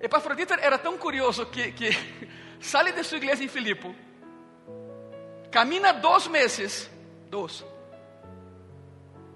[0.00, 1.90] Epafrodito era tão curioso que, que
[2.60, 3.94] sale de sua igreja em Filipo,
[5.50, 6.90] camina dois meses
[7.32, 7.64] Dos.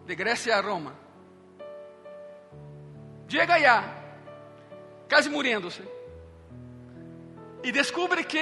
[0.05, 0.93] De Grecia a Roma.
[3.27, 3.83] Chega allá,
[5.09, 5.96] quase muriéndose.
[7.67, 8.39] E descobre que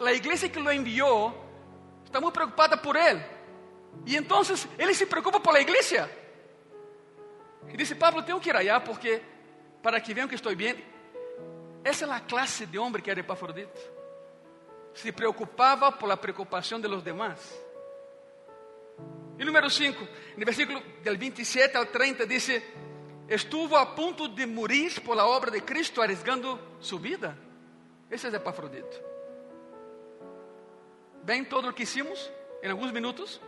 [0.00, 1.30] a igreja que lo enviou
[2.06, 3.22] está muito preocupada por ele.
[4.06, 4.40] E então
[4.78, 6.10] ele se preocupa por la igreja.
[7.68, 9.20] E disse: Pablo, tenho que ir allá porque,
[9.82, 10.82] para que vejam que estou bem.
[11.84, 13.78] Essa é a classe de homem que era Epafrodito.
[14.94, 17.38] Se preocupava por la preocupação de los demás.
[19.38, 22.48] E número 5, no versículo del 27 ao 30 diz:
[23.28, 27.49] Estuvo a ponto de morir por la obra de Cristo, arriesgando su vida.
[28.10, 29.00] Esse é Epafrodito.
[31.22, 32.30] Bem, todo o que hicimos
[32.62, 33.40] em alguns minutos,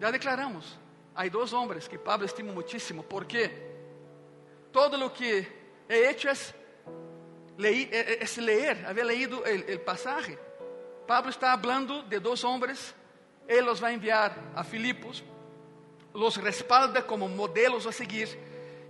[0.00, 0.78] já declaramos.
[1.14, 3.50] Há dois homens que Pablo estima muitíssimo, porque
[4.72, 5.46] todo o que
[5.88, 6.54] he hecho es,
[7.56, 10.38] leí, es leer, haber leído o, pasaje.
[11.06, 12.94] Pablo está hablando de dois homens
[13.48, 15.24] Ele los vai enviar a Filipos,
[16.12, 18.28] los respalda como modelos a seguir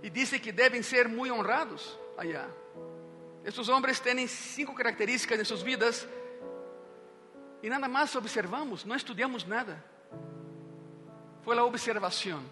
[0.03, 2.49] e diz que devem ser muito honrados allá.
[3.49, 6.07] Estes homens têm cinco características em suas vidas
[7.63, 9.83] e nada mais observamos, não estudamos nada.
[11.41, 12.43] Foi a observação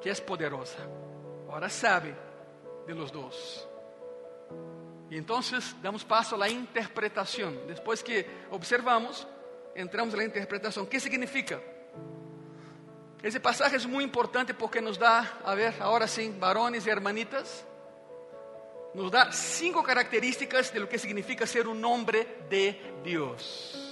[0.00, 0.78] que é poderosa.
[1.48, 2.14] Agora sabe
[2.86, 3.66] de los dois.
[5.10, 5.40] E então
[5.82, 7.52] damos passo à interpretação.
[7.66, 9.26] Depois que observamos,
[9.74, 10.84] entramos na interpretação.
[10.84, 11.60] O que significa?
[13.24, 17.66] Esse passagem é muito importante porque nos dá, a ver, agora sim, varones e hermanitas,
[18.94, 22.72] nos dá cinco características de lo que significa ser um homem de
[23.04, 23.84] Deus.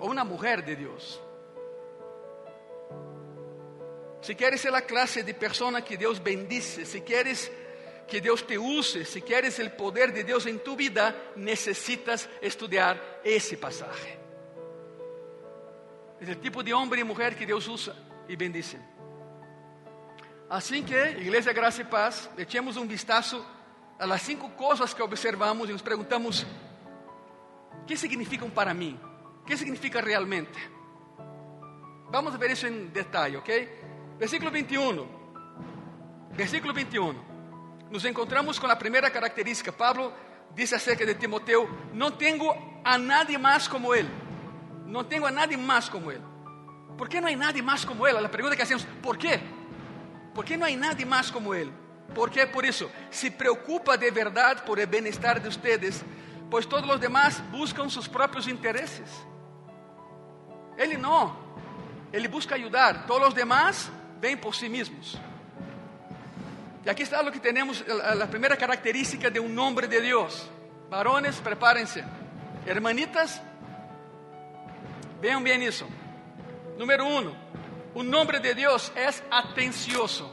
[0.00, 1.20] Ou uma mulher de Deus.
[4.20, 7.50] si quieres ser la clase de persona que Dios bendice, si quieres
[8.06, 13.20] que Dios te use, si quieres el poder de Dios en tu vida, necesitas estudiar
[13.24, 14.18] ese pasaje.
[16.20, 17.94] Es el tipo de hombre y mujer que Dios usa
[18.28, 18.78] y bendice.
[20.50, 23.44] Así que, Iglesia Gracia y Paz, echemos un vistazo
[23.98, 26.46] a las cinco cosas que observamos y nos preguntamos,
[27.86, 28.98] ¿qué significan para mí?
[29.46, 30.58] ¿Qué significa realmente?
[32.10, 33.48] Vamos a ver eso en detalle, ¿ok?
[34.18, 35.06] Versículo 21.
[36.34, 37.28] Versículo 21.
[37.90, 39.72] Nos encontramos con la primera característica.
[39.72, 40.12] Pablo
[40.54, 44.08] dice acerca de Timoteo, no tengo a nadie más como él.
[44.86, 46.22] No tengo a nadie más como él.
[46.96, 48.16] ¿Por qué no hay nadie más como él?
[48.20, 49.57] La pregunta que hacemos, ¿por qué?
[50.38, 51.68] ¿Por qué no hay nadie más como él?
[52.14, 52.46] ¿Por qué?
[52.46, 56.00] Por eso, se preocupa de verdad por el bienestar de ustedes,
[56.48, 59.10] pues todos los demás buscan sus propios intereses.
[60.76, 61.36] Él no,
[62.12, 65.18] él busca ayudar, todos los demás ven por sí mismos.
[66.86, 70.48] Y aquí está lo que tenemos, la primera característica de un nombre de Dios.
[70.88, 72.04] Varones, prepárense.
[72.64, 73.42] Hermanitas,
[75.20, 75.88] vean bien eso.
[76.78, 77.47] Número uno,
[77.98, 80.32] un nombre de Dios es atencioso.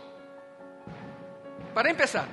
[1.74, 2.28] Para empezar,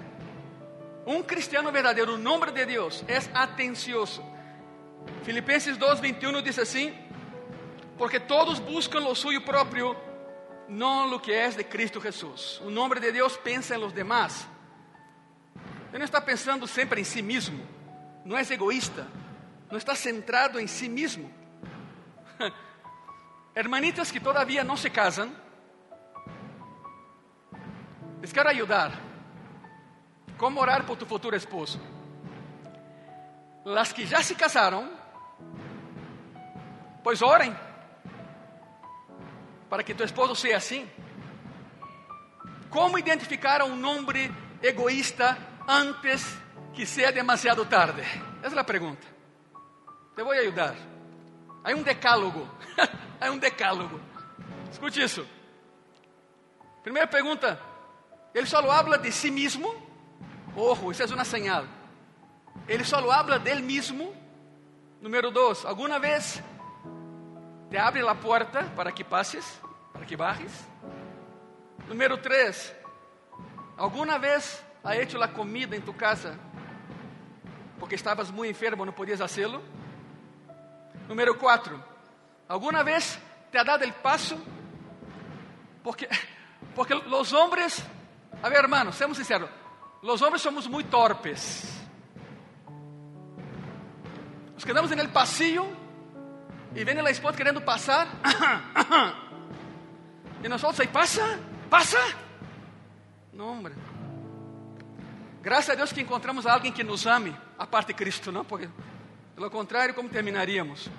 [1.07, 4.23] un cristiano verdadero, un nombre de Dios es atencioso.
[5.25, 6.93] Filipenses 2:21 dice así,
[7.97, 9.97] porque todos buscan lo suyo propio,
[10.69, 12.61] no lo que es de Cristo Jesús.
[12.63, 14.47] Un nombre de Dios piensa en los demás.
[15.95, 17.65] Él no está pensando siempre en sí mismo,
[18.27, 19.07] no es egoísta,
[19.71, 21.31] no está centrado en sí mismo.
[23.55, 25.35] Hermanitas que todavía no se casan,
[28.21, 28.93] les quiero ayudar.
[30.39, 31.79] ¿Cómo orar por tu futuro esposo?
[33.65, 34.91] Las que ya se casaron,
[37.05, 37.57] pues oren
[39.69, 40.87] para que tu esposo sea así.
[42.71, 44.31] ¿Cómo identificar a un hombre
[44.63, 45.37] egoísta
[45.67, 46.39] antes
[46.75, 48.03] que sea demasiado tarde?
[48.39, 49.07] Esa es la pregunta.
[50.17, 50.75] Te voy a ayudar.
[51.65, 52.49] Hay un decálogo.
[53.23, 54.01] Hay un decálogo.
[54.73, 55.25] Escute isso.
[56.83, 57.57] Primeira pergunta:
[58.35, 59.73] ele só habla de si mesmo?
[60.57, 61.65] Ojo, isso é uma señal.
[62.67, 64.13] Ele só habla dele mesmo?
[65.01, 66.43] Número dois: alguma vez
[67.71, 69.47] te abre a porta para que passes,
[69.93, 70.53] para que bajes?
[71.87, 72.75] Número três:
[73.77, 76.37] alguma vez ha hecho a comida em tu casa
[77.79, 79.63] porque estavas muito enfermo, não podias fazê-lo?
[81.09, 81.92] Número quatro:
[82.53, 83.19] ¿Alguna vez
[83.51, 84.37] te ha dado el paso?
[85.83, 86.07] Porque,
[86.77, 87.83] porque los hombres,
[88.43, 89.49] a ver hermanos, seamos sinceros,
[90.03, 91.83] los hombres somos muy torpes.
[94.53, 95.65] Nos quedamos en el pasillo
[96.75, 98.07] y viene la esposa queriendo pasar.
[100.45, 101.39] y nosotros ahí, pasa,
[101.71, 102.01] pasa.
[103.33, 103.73] No, hombre.
[105.43, 108.45] Gracias a Dios que encontramos a alguien que nos ame, aparte de Cristo, ¿no?
[108.45, 110.91] Porque de lo contrario, ¿cómo terminaríamos?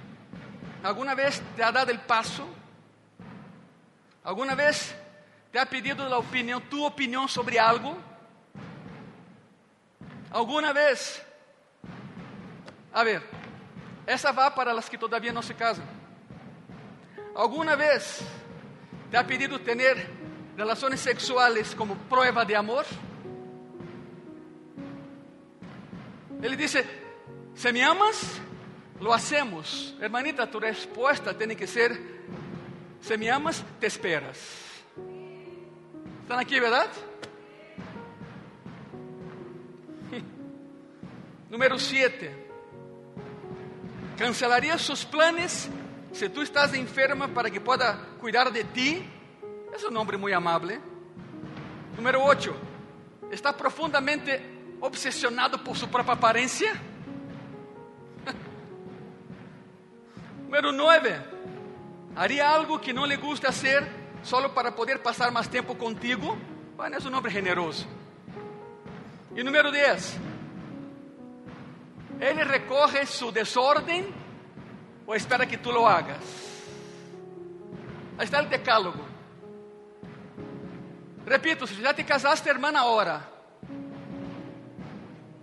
[0.83, 2.45] ¿Alguna vez te ha dado el paso?
[4.25, 4.93] ¿Alguna vez
[5.49, 7.97] te ha pedido la opinión, tu opinión sobre algo?
[10.29, 11.25] ¿Alguna vez?
[12.91, 13.23] A ver,
[14.05, 15.85] essa va para las que todavía no se casan.
[17.35, 18.19] ¿Alguna vez
[19.09, 20.05] te ha pedido tener
[20.57, 22.85] relaciones sexuales como prueba de amor?
[26.41, 26.85] Ele dice,
[27.55, 28.41] ¿se me amas?
[29.03, 29.93] Lo hacemos.
[29.99, 31.99] Hermanita, tu respuesta tiene que ser,
[33.01, 34.39] si me amas, te esperas.
[36.21, 36.87] ¿Están aquí, verdad?
[41.49, 42.47] Número 7.
[44.17, 45.67] ¿Cancelarías sus planes
[46.13, 49.05] si tú estás enferma para que pueda cuidar de ti?
[49.75, 50.79] Es un hombre muy amable.
[51.97, 52.55] Número 8.
[53.31, 56.71] ¿Está profundamente obsesionado por su propia apariencia?
[60.53, 61.21] Número 9.
[62.15, 63.89] ¿Haría algo que no le gusta hacer
[64.21, 66.37] solo para poder pasar más tiempo contigo?
[66.77, 67.87] Bueno, es un hombre generoso.
[69.35, 70.17] Y número 10.
[72.19, 74.05] Él recoge su desorden
[75.07, 76.23] o espera que tú lo hagas.
[78.19, 79.03] Ahí está el decálogo.
[81.25, 83.27] Repito, si ya te casaste, hermana, ahora,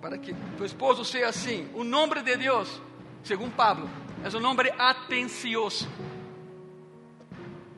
[0.01, 2.81] para que tu esposo sea así, un nombre de Dios,
[3.25, 3.89] según Pablo,
[4.25, 5.89] é um nome atencioso.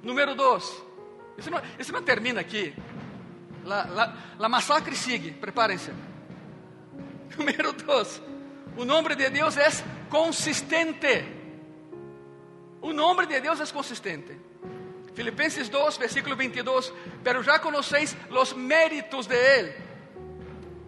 [0.02, 0.82] Número dois,
[1.38, 2.74] isso não, isso não termina aqui.
[3.64, 5.92] La, la, la massacre sigue, prepárense.
[7.38, 8.20] Número dois,
[8.76, 9.68] o nome de Deus é
[10.10, 11.24] consistente.
[12.80, 14.36] O nome de Deus é consistente.
[15.14, 19.74] Filipenses 2, versículo 22, pero ya conocéis los méritos de Él,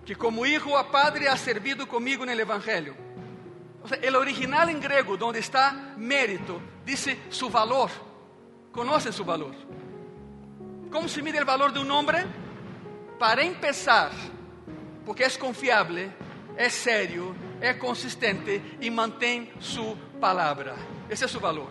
[0.05, 2.95] que como hijo a padre ha servido conmigo en el Evangelio.
[2.95, 3.04] O sea,
[4.01, 7.91] el original en griego, donde está mérito, dice su valor.
[8.73, 9.55] Conocen su valor.
[10.91, 12.25] ¿Cómo se mide el valor de un hombre?
[13.19, 14.11] Para empezar,
[15.05, 16.11] porque es confiable,
[16.57, 20.75] es serio, es consistente y mantém su palabra.
[21.09, 21.71] Esse é su valor.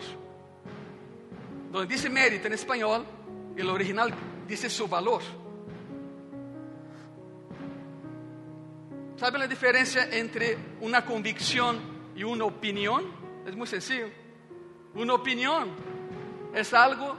[1.70, 3.04] Donde dice mérito en español,
[3.56, 4.12] el original
[4.46, 5.22] dice su valor.
[9.16, 13.04] ¿Sabe la diferencia entre una convicción y una opinión?
[13.46, 14.08] Es muy sencillo.
[14.94, 15.70] Una opinión
[16.54, 17.16] es algo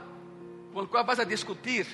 [0.72, 1.86] por el cual vas a discutir.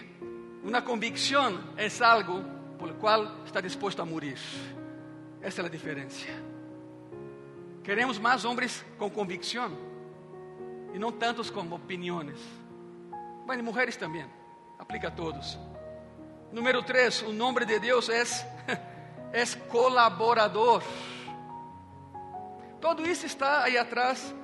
[0.65, 2.41] Una convicción es algo
[2.79, 4.39] por el cual está dispuesto a morir.
[5.41, 6.27] Essa é a diferença.
[7.83, 9.77] Queremos mais homens com convicção
[10.95, 12.39] e não tantos com opiniões.
[13.45, 14.25] Mas mulheres também,
[14.79, 15.59] aplica a todos.
[16.53, 18.23] Número 3, o nome de Deus é,
[19.33, 20.83] é colaborador.
[22.83, 24.35] Todo isso está aí atrás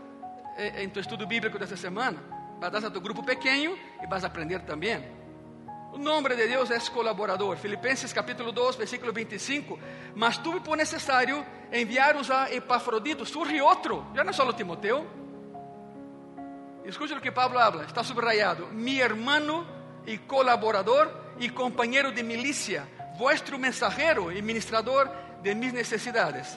[0.56, 2.22] eh, em tu estudo bíblico dessa semana.
[2.60, 5.04] Vai dar tu grupo pequeno e vas aprender também.
[5.92, 7.56] O nome de Deus é colaborador.
[7.56, 9.76] Filipenses capítulo 2, versículo 25.
[10.14, 13.26] Mas tuve por necessário enviar-os a Epafrodito.
[13.26, 15.04] Surge outro, já não é só Timoteu.
[16.84, 18.68] Escute o que Pablo habla, está subrayado.
[18.68, 19.66] Mi hermano
[20.06, 21.10] e colaborador
[21.40, 25.10] e companheiro de milícia, vuestro mensajero e ministrador
[25.42, 26.56] de mis necessidades.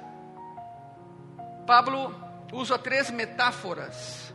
[1.65, 2.13] Pablo
[2.51, 4.33] usa três metáforas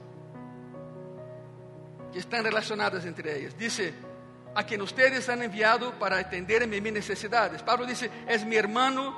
[2.13, 3.57] que estão relacionadas entre elas.
[3.57, 3.95] Dice,
[4.55, 7.63] a quien ustedes han enviado para atender mis necesidades.
[7.63, 9.15] Pablo dice, es mi hermano,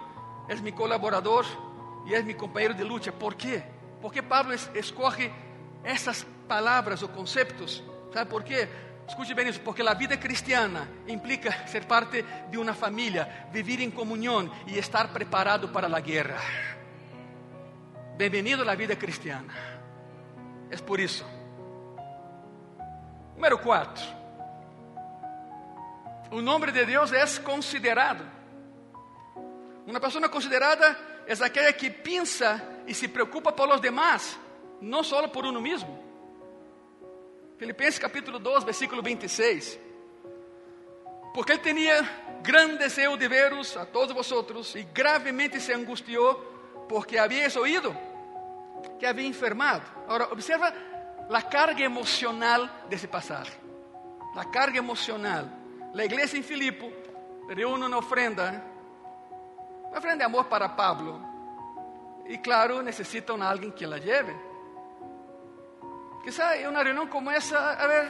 [0.48, 1.44] es mi colaborador
[2.06, 3.12] y es mi compañero de lucha.
[3.12, 3.62] ¿Por qué?
[4.02, 5.30] Porque Pablo es, escoge
[5.84, 7.84] essas palavras ou conceptos.
[8.12, 8.66] ¿Sabe por quê?
[9.06, 13.90] Escute bem isso, porque a vida cristiana implica ser parte de uma família, viver em
[13.90, 16.77] comunhão e estar preparado para a guerra.
[18.18, 19.54] Bem-vindo à vida cristiana.
[20.68, 21.24] É por isso.
[23.36, 24.04] Número 4.
[26.32, 28.28] O nome de Deus é considerado.
[29.86, 30.98] Uma pessoa considerada
[31.28, 34.36] é aquela que pensa e se preocupa por los demás,
[34.80, 35.96] não só por uno mesmo.
[37.56, 39.78] Filipenses capítulo 2, versículo 26.
[41.32, 42.02] Porque ele tinha
[42.42, 46.34] grande desejo de veros a todos vosotros e gravemente se angustiou
[46.88, 48.07] porque habíais oído
[48.98, 49.82] que havia enfermado.
[50.06, 50.72] Agora, observa
[51.30, 53.54] a carga emocional desse passagem.
[54.34, 55.48] A carga emocional.
[55.94, 56.90] La iglesia en Filipo
[57.48, 58.62] reúne una ofrenda,
[59.88, 61.20] una ofrenda de amor para Pablo.
[62.26, 64.36] Y claro, necesitan a alguien que la lleve.
[66.22, 68.08] Quizá en una reunión como esa, a ver,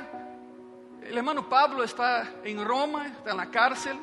[1.02, 3.98] el hermano Pablo está en Roma, está en la cárcel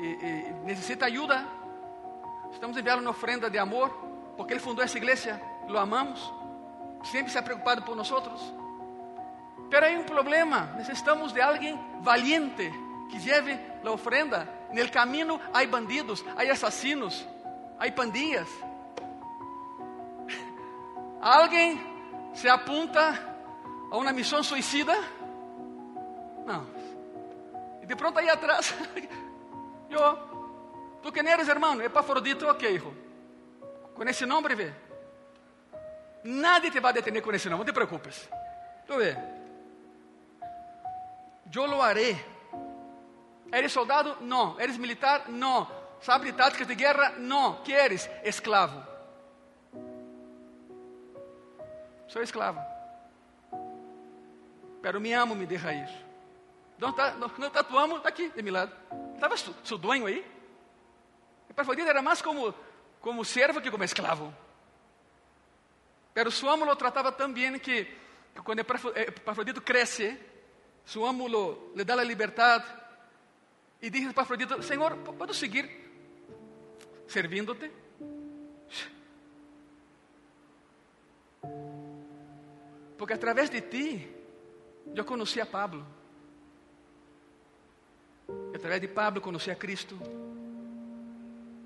[0.00, 1.46] y, y necesita ayuda.
[2.52, 4.07] Estamos enviando uma ofrenda de amor,
[4.38, 6.32] porque ele fundou essa igreja, lo amamos,
[7.02, 8.08] sempre se ha preocupado por nós.
[9.68, 12.72] Pero hay un problema, necesitamos de alguien valiente
[13.10, 14.48] que lleve la ofrenda.
[14.70, 17.26] En el camino hay bandidos, hay asesinos,
[17.80, 18.46] hay pandillas.
[21.20, 23.18] ¿Alguien se apunta
[23.90, 24.94] a una misión suicida?
[26.46, 26.64] No.
[27.82, 28.72] Y de pronto ahí atrás,
[29.90, 31.82] yo, ¿tú quién eres hermano?
[31.82, 33.07] Epafrodito, ok hijo.
[33.98, 34.72] Con ese nombre ve.
[36.24, 38.28] Nadie te va a detener con ese nombre, no te preocupes.
[38.86, 39.16] Tú ve.
[41.52, 42.16] Eu lo haré.
[43.52, 44.18] ¿Eres soldado?
[44.20, 44.58] Não.
[44.60, 45.28] ¿Eres militar?
[45.28, 45.66] Não.
[46.00, 47.14] ¿Sabe de táticas de guerra?
[47.18, 47.62] Não.
[47.64, 48.08] ¿Qué eres?
[48.22, 48.86] Esclavo.
[52.06, 52.60] Sou esclavo.
[54.80, 55.88] Pero me amo, me ir.
[56.78, 57.96] Não está, não, não está tu amo?
[57.96, 58.72] Está aqui, de meu lado.
[59.14, 60.24] Estava su, su aí?
[61.50, 62.54] Epafrodito era mais como,
[63.00, 64.32] como servo que como esclavo.
[66.14, 67.84] Pero su amo lo tratava tão bem que,
[68.34, 70.18] que quando Epafrodito cresce,
[70.84, 72.64] su amo lo, le da la libertad
[73.80, 75.70] y dice para Afrodita, Señor, ¿puedo seguir
[77.06, 77.70] sirviéndote?
[82.98, 84.08] Porque a través de ti
[84.94, 85.86] eu conheci a Pablo.
[88.52, 89.96] E a través de Pablo conheci a Cristo.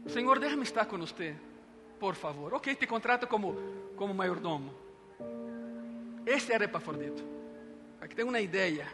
[0.06, 1.34] Senhor, déjame estar com você,
[1.98, 2.54] por favor.
[2.54, 3.56] Ok, te contrato como,
[3.96, 4.74] como mayordomo.
[6.26, 7.22] Este era Epafrodito.
[8.00, 8.86] Aqui tem uma ideia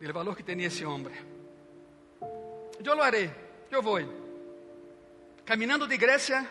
[0.00, 1.14] del valor que tenía ese hombre.
[2.80, 3.30] Yo lo haré,
[3.70, 4.06] yo voy.
[5.44, 6.48] Caminando de Grecia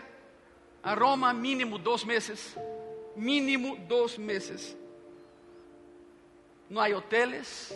[0.82, 2.56] a Roma, mínimo dos meses,
[3.16, 4.76] mínimo dos meses.
[6.70, 7.74] No hay hoteles,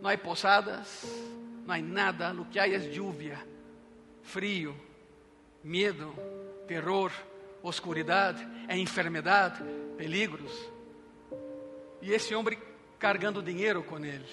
[0.00, 1.04] no hay posadas,
[1.66, 2.32] no hay nada.
[2.32, 3.44] Lo que hay es lluvia,
[4.22, 4.74] frío,
[5.68, 6.14] miedo,
[6.66, 7.12] terror,
[7.62, 9.62] oscuridad, é enfermedade,
[9.98, 10.52] peligros.
[12.00, 12.58] E esse homem
[12.98, 14.26] cargando dinheiro com ele.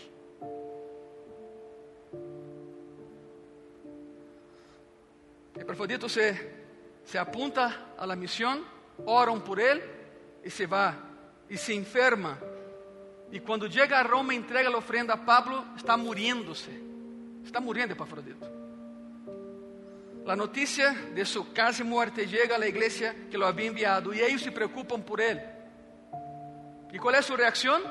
[5.60, 6.34] Epafrodito se,
[7.04, 8.64] se apunta la misión,
[9.06, 9.84] oram por ele
[10.44, 10.96] e se va
[11.50, 12.40] e se enferma.
[13.32, 16.72] E quando chega a Roma, entrega a ofrenda a Pablo, está muriéndose.
[17.44, 18.65] Está muriendo Epafrodito.
[20.26, 24.22] La noticia de su casi muerte llega a la iglesia que lo había enviado y
[24.22, 25.40] ellos se preocupan por él.
[26.92, 27.84] ¿Y cuál es su reacción?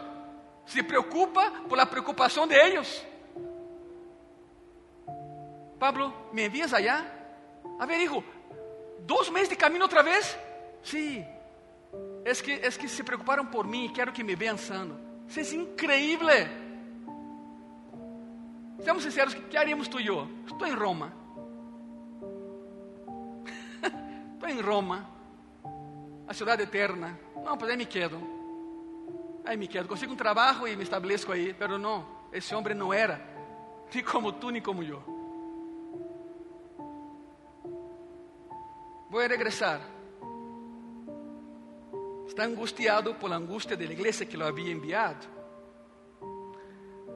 [0.66, 3.04] Se preocupa por la preocupación de ellos.
[5.78, 7.04] Pablo, ¿me envías allá?
[7.78, 8.24] A ver, hijo,
[9.06, 10.36] ¿dos meses de camino otra vez?
[10.82, 11.24] Sí.
[12.24, 14.98] Es que, es que se preocuparon por mí y quiero que me vean sano.
[15.28, 16.48] Isso é increíble.
[18.82, 20.28] Seamos sinceros, ¿qué haríamos tú y yo?
[20.46, 21.23] Estou em Roma.
[24.34, 25.08] Estou em Roma,
[26.26, 27.18] a cidade eterna.
[27.34, 28.18] Não, pues aí me quedo.
[29.44, 29.88] Aí me quedo.
[29.88, 31.54] Consigo um trabalho e me estabeleço aí.
[31.54, 33.20] Pero não, esse homem não era
[33.94, 35.02] ni como tu ni como eu.
[39.10, 39.80] Vou regressar.
[42.26, 45.34] Está angustiado por la angustia de la iglesia que lo había enviado.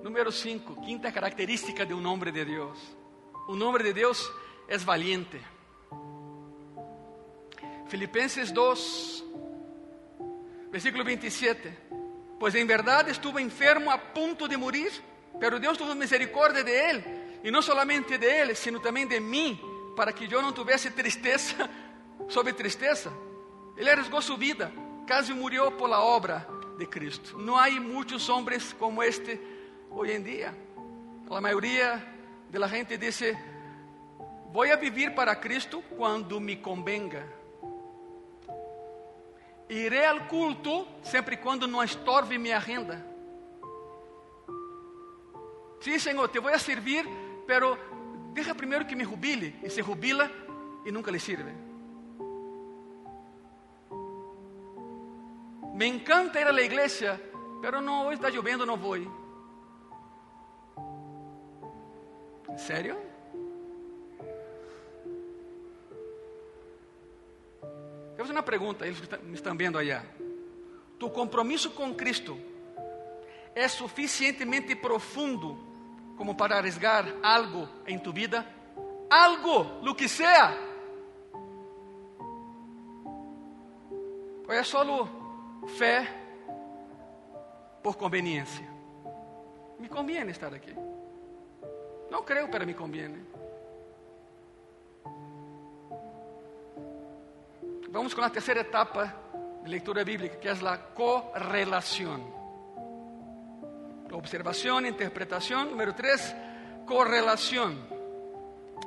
[0.02, 2.78] Número 5, quinta característica de un hombre de Dios.
[3.48, 4.30] Un hombre de Dios
[4.68, 5.40] es valiente.
[7.88, 9.24] Filipenses 2,
[10.70, 11.78] versículo 27.
[12.38, 14.90] Pues en verdad estuvo enfermo a punto de morir,
[15.40, 17.04] pero Dios tuvo misericordia de él,
[17.42, 19.60] y no solamente de él, sino también de mí,
[19.96, 21.68] para que yo no tuviese tristeza
[22.28, 23.10] sobre tristeza.
[23.76, 24.70] Ele arriesgou su vida,
[25.06, 27.38] casi murió por la obra de Cristo.
[27.38, 29.40] No hay muchos hombres como este
[29.90, 30.54] hoy en día.
[31.30, 32.04] La mayoría
[32.50, 33.38] de la gente dice,
[34.52, 37.37] voy a vivir para Cristo cuando me convenga.
[39.68, 43.04] Iré al culto sempre quando não estorve minha agenda.
[45.80, 47.06] Sim, Senhor, te vou servir,
[47.46, 47.78] pero
[48.32, 49.54] deja primeiro que me jubile.
[49.62, 50.30] E se jubila
[50.84, 51.52] e nunca lhe sirve.
[55.74, 57.20] Me encanta ir la igreja,
[57.60, 58.96] pero não, hoje está chovendo, não vou.
[62.56, 62.98] Sério?
[68.38, 70.04] Uma pergunta, eles que me estão vendo allá.
[70.96, 72.38] Tu compromisso com Cristo
[73.52, 75.58] é suficientemente profundo
[76.16, 78.46] como para arriesgar algo em tu vida?
[79.10, 80.56] Algo, lo que sea.
[84.46, 85.08] Ou é solo
[85.76, 86.06] fé
[87.82, 88.68] por conveniência?
[89.80, 90.72] Me conviene estar aqui.
[92.08, 93.18] Não creio, pero me conviene.
[97.98, 99.12] Vamos com a terceira etapa
[99.64, 102.32] de leitura bíblica, que é a correlação.
[104.12, 105.64] Observação, interpretação.
[105.64, 106.32] Número 3,
[106.86, 107.76] correlação.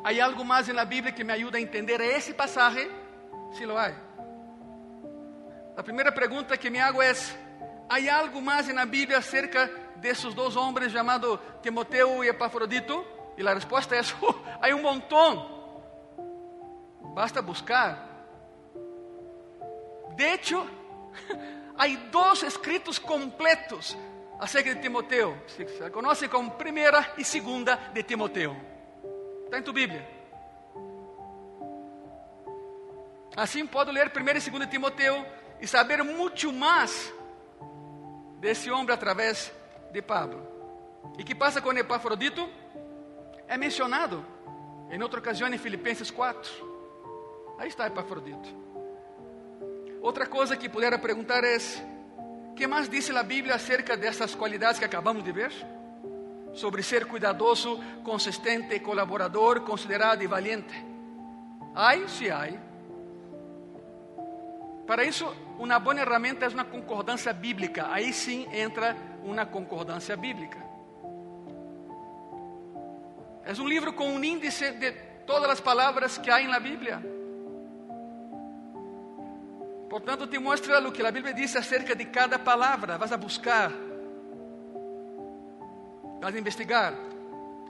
[0.02, 2.90] Há algo mais na Bíblia que me ajuda a entender esse passagem?
[3.52, 3.92] Se lo há.
[5.76, 7.12] A primeira pergunta que me hago é:
[7.90, 13.06] há algo mais na Bíblia acerca desses dois homens chamados Timoteo e Epafrodito?
[13.38, 15.76] E a resposta é: oh, um montão.
[17.14, 18.11] Basta buscar.
[20.22, 20.64] De hecho,
[21.80, 23.98] hay dos escritos completos
[24.40, 25.36] acerca de Timoteo.
[25.48, 28.56] Se conoce como primera y segunda de Timoteo.
[29.46, 30.08] Está en tu Biblia.
[33.36, 35.26] Assim puedo leer primeira e segunda de Timoteo
[35.60, 37.12] e saber muito mais
[38.40, 39.52] desse homem através
[39.92, 40.46] de Pablo.
[41.18, 42.48] E que passa com Epafrodito?
[43.48, 44.24] É mencionado
[44.92, 47.56] em outra ocasião em Filipenses 4.
[47.58, 48.71] Aí está Epafrodito.
[50.02, 51.58] Outra coisa que puder perguntar é:
[52.56, 55.52] que mais diz a Bíblia acerca dessas qualidades que acabamos de ver?
[56.54, 60.74] Sobre ser cuidadoso, consistente, colaborador, considerado e valiente.
[61.74, 62.60] Ai, se ai.
[64.86, 65.26] Para isso,
[65.58, 67.88] uma boa ferramenta é uma concordância bíblica.
[67.92, 70.58] Aí sim entra uma concordância bíblica.
[73.46, 74.92] É um livro com um índice de
[75.26, 77.21] todas as palavras que há na Bíblia.
[79.92, 82.98] Portanto, te mostra o que a Bíblia diz acerca de cada palavra.
[82.98, 83.70] Vas a buscar,
[86.22, 86.94] vas a investigar.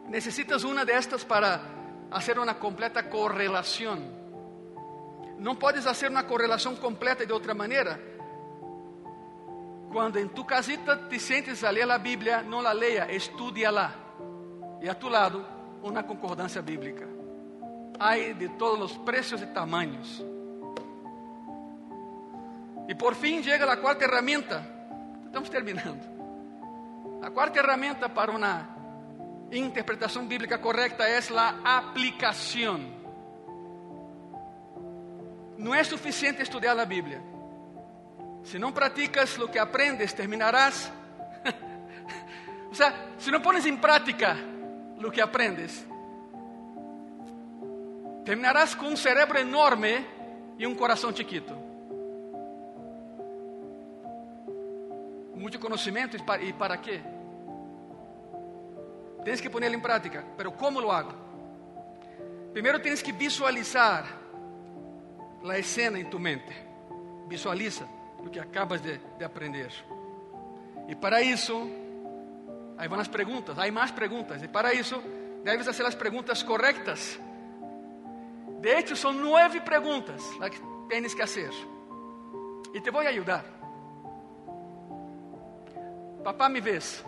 [0.07, 1.59] Necessitas uma destas para
[2.11, 3.97] fazer uma completa correlação.
[5.39, 7.99] Não podes fazer uma correlação completa de outra maneira.
[9.91, 13.95] Cuando en tu casita te sientes a leer la Biblia, no la lea, estudiala.
[14.79, 15.43] Y a tu lado,
[15.81, 17.07] una concordancia bíblica.
[17.99, 20.23] Hay de todos los precios y tamaños.
[22.91, 24.61] Y por fin llega la cuarta herramienta.
[25.25, 27.21] Estamos terminando.
[27.21, 28.67] La cuarta herramienta para una
[29.49, 32.93] interpretación bíblica correcta es la aplicación.
[35.57, 37.21] No es suficiente estudiar la Biblia.
[38.43, 40.91] Si no practicas lo que aprendes, terminarás.
[42.71, 44.35] o sea, si no pones en práctica
[44.99, 45.85] lo que aprendes,
[48.25, 50.05] terminarás con un cerebro enorme
[50.57, 51.70] y un corazón chiquito.
[55.41, 57.01] Mucho conocimiento y para, y para que
[59.51, 61.13] ponerlo en práctica, pero ¿cómo lo hago?
[62.53, 64.05] Primero tienes que visualizar
[65.43, 66.53] la escena en tu mente.
[67.27, 67.85] Visualiza
[68.23, 69.71] lo que acabas de, de aprender.
[70.87, 71.69] E para isso,
[72.77, 75.01] aí vão as perguntas, há mais perguntas, e para isso,
[75.43, 77.19] deves fazer as perguntas corretas.
[78.59, 80.21] De hecho, são nove perguntas
[80.51, 81.51] que tens que fazer.
[82.73, 83.60] E te vou ajudar.
[86.23, 87.03] Papá, me vês?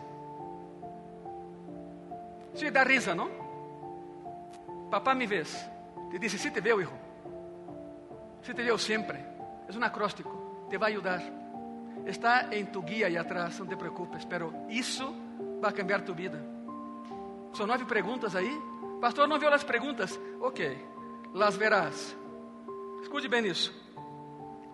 [2.56, 3.30] Sí, dá risa, não?
[4.90, 5.70] Papá, me vês?
[6.10, 6.94] Te disse, sí te veo, hijo.
[8.42, 9.18] Sí te veo sempre.
[9.18, 11.22] É um acróstico te vai ajudar.
[12.06, 15.14] Está em tu guia aí atrás, não te preocupes, pero isso
[15.62, 16.44] vai cambiar tu vida.
[17.54, 18.60] São nove perguntas aí.
[19.00, 20.20] Pastor, não viu as perguntas?
[20.42, 20.78] Ok,
[21.34, 22.16] las verás.
[23.02, 23.74] Escute bem isso.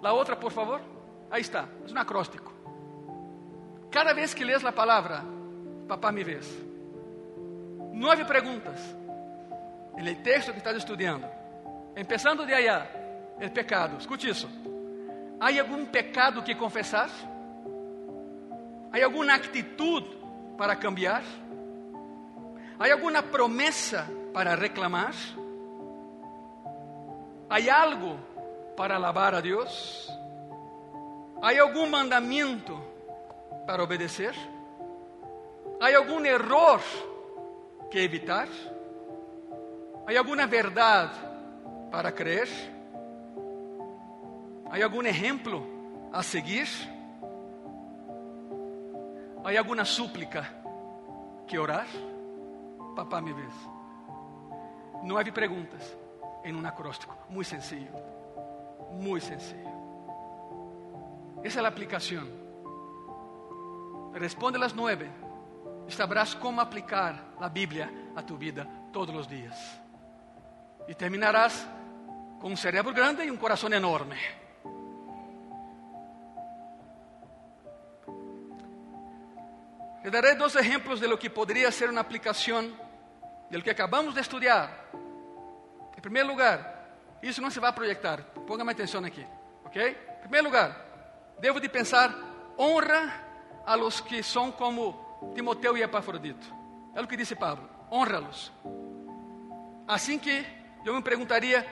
[0.02, 0.82] La outra, por favor.
[1.30, 2.59] Aí está, é um acróstico.
[3.92, 5.24] Cada vez que lês a palavra,
[5.88, 6.48] papá me vês.
[7.94, 8.80] Nove perguntas.
[9.98, 11.26] Ele texto que estás estudando.
[11.96, 12.88] Empezando de allá,
[13.42, 13.98] o pecado.
[13.98, 14.48] Escute isso.
[15.40, 17.10] Há algum pecado que confessar?
[18.92, 20.18] Há alguma atitude
[20.58, 21.24] para cambiar?
[22.80, 25.14] Há alguma promessa para reclamar?
[27.50, 28.20] Há algo
[28.78, 30.10] para alabar a Deus?
[31.42, 32.89] Há algum mandamento
[33.70, 34.34] para obedecer?
[35.80, 36.80] Há algum erro
[37.92, 38.48] que evitar?
[40.08, 41.14] Há alguma verdade
[41.92, 42.48] para crer?
[44.72, 45.64] Há algum exemplo
[46.12, 46.68] a seguir?
[49.44, 50.50] Há alguma súplica
[51.46, 51.86] que orar?
[52.96, 53.54] Papá, me vês?
[55.04, 55.96] Nove perguntas
[56.44, 58.02] em um acróstico, muito sencillo,
[58.94, 59.70] muito sencillo.
[61.44, 62.49] Essa é a aplicação.
[64.14, 65.10] Responde as nove
[65.94, 69.56] sabrás como aplicar a Bíblia a tu vida todos os dias.
[70.88, 71.68] E terminarás
[72.40, 74.18] com um cerebro grande e um coração enorme.
[80.04, 82.74] Le daré dos ejemplos de lo que podría ser una aplicación
[83.50, 84.90] de lo que acabamos de estudiar.
[85.96, 86.88] En primer lugar,
[87.22, 89.28] isso não se vai projetar, póngame atenção aqui,
[89.66, 89.92] ok?
[89.92, 90.74] Em primeiro lugar,
[91.42, 92.16] devo de pensar,
[92.58, 93.29] honra
[93.66, 96.54] a los que são como Timoteu e Epafrodito.
[96.94, 98.52] É o que disse Pablo, honra-los.
[99.88, 100.46] Assim que
[100.86, 101.68] eu me perguntaria,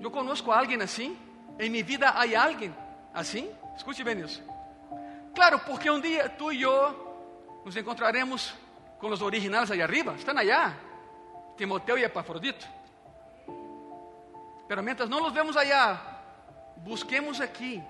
[0.00, 1.18] eu conosco alguém assim?
[1.58, 2.74] Em minha vida há alguém
[3.12, 3.50] assim?
[3.76, 4.42] Escute bem isso.
[5.34, 8.54] Claro, porque um dia tu e eu nos encontraremos
[8.98, 10.74] com os originais aí arriba, estão allá,
[11.56, 12.66] Timoteo e Epafrodito.
[14.66, 16.22] Pero mientras não los vemos allá,
[16.76, 17.82] busquemos aqui.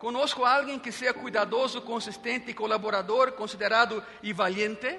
[0.00, 4.98] Conosco alguém que seja cuidadoso, consistente, colaborador, considerado e valiente.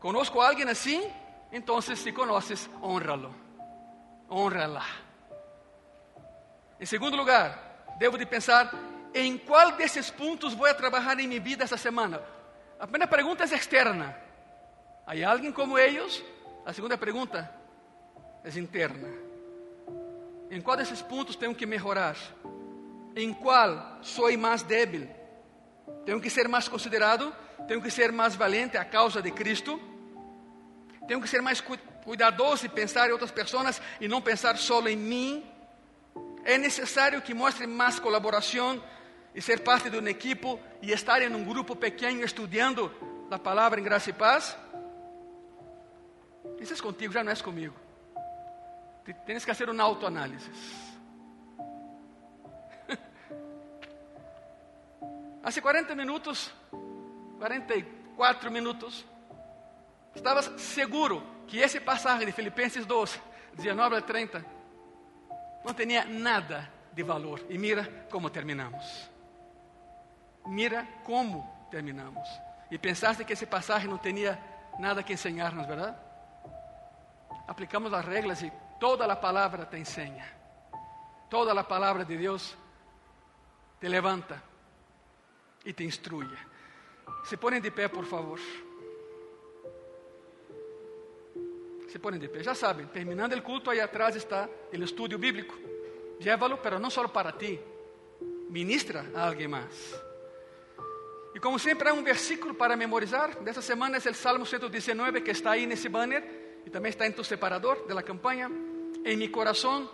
[0.00, 1.08] Conosco alguém assim,
[1.52, 3.32] então se conheces, honra-lo.
[4.28, 4.84] Honra-la.
[6.80, 8.74] Em segundo lugar, devo de pensar
[9.14, 12.20] em qual desses pontos vou trabalhar em minha vida essa semana?
[12.80, 14.16] A primeira pergunta é externa.
[15.06, 16.24] Há alguém como eles?
[16.64, 17.48] A segunda pergunta
[18.42, 19.08] é interna.
[20.50, 22.16] Em qual desses pontos tenho que melhorar?
[23.16, 25.08] Em qual sou mais débil?
[26.04, 27.34] Tenho que ser mais considerado?
[27.66, 29.80] Tenho que ser mais valente a causa de Cristo?
[31.08, 31.62] Tenho que ser mais
[32.04, 35.44] cuidadoso e pensar em outras pessoas e não pensar só em mim?
[36.44, 38.82] É necessário que mostre mais colaboração
[39.34, 42.92] e ser parte de um equipo e estar em um grupo pequeno estudando
[43.30, 44.56] a palavra em graça e paz?
[46.60, 47.74] Isso é contigo, já não é comigo.
[49.24, 50.50] Tens que fazer uma autoanálise.
[55.46, 56.52] Há 40 minutos,
[57.38, 59.06] 44 minutos,
[60.12, 63.20] estavas seguro que esse passagem de Filipenses 2,
[63.54, 64.44] 19 a 30,
[65.64, 67.46] não tinha nada de valor.
[67.48, 69.08] E mira como terminamos.
[70.46, 72.28] mira como terminamos.
[72.68, 74.36] E pensaste que esse passagem não tinha
[74.80, 75.96] nada que ensinar-nos, verdade?
[77.46, 80.24] Aplicamos as regras e toda a palavra te ensina.
[81.30, 82.58] Toda a palavra de Deus
[83.78, 84.42] te levanta
[85.66, 86.28] e te instrui.
[87.24, 88.40] Se ponem de pé, por favor.
[91.88, 92.42] Se ponem de pé.
[92.42, 95.54] Já sabem, terminando o culto, aí atrás está o estudo bíblico.
[96.20, 97.60] Llévalo, pero não só para ti.
[98.48, 100.00] Ministra a alguém mais.
[101.34, 103.42] E como sempre, há um versículo para memorizar.
[103.42, 106.24] Dessa semana é o Salmo 119 que está aí nesse banner
[106.64, 108.50] e também está em tu separador de la campanha.
[109.04, 109.90] Em mi coração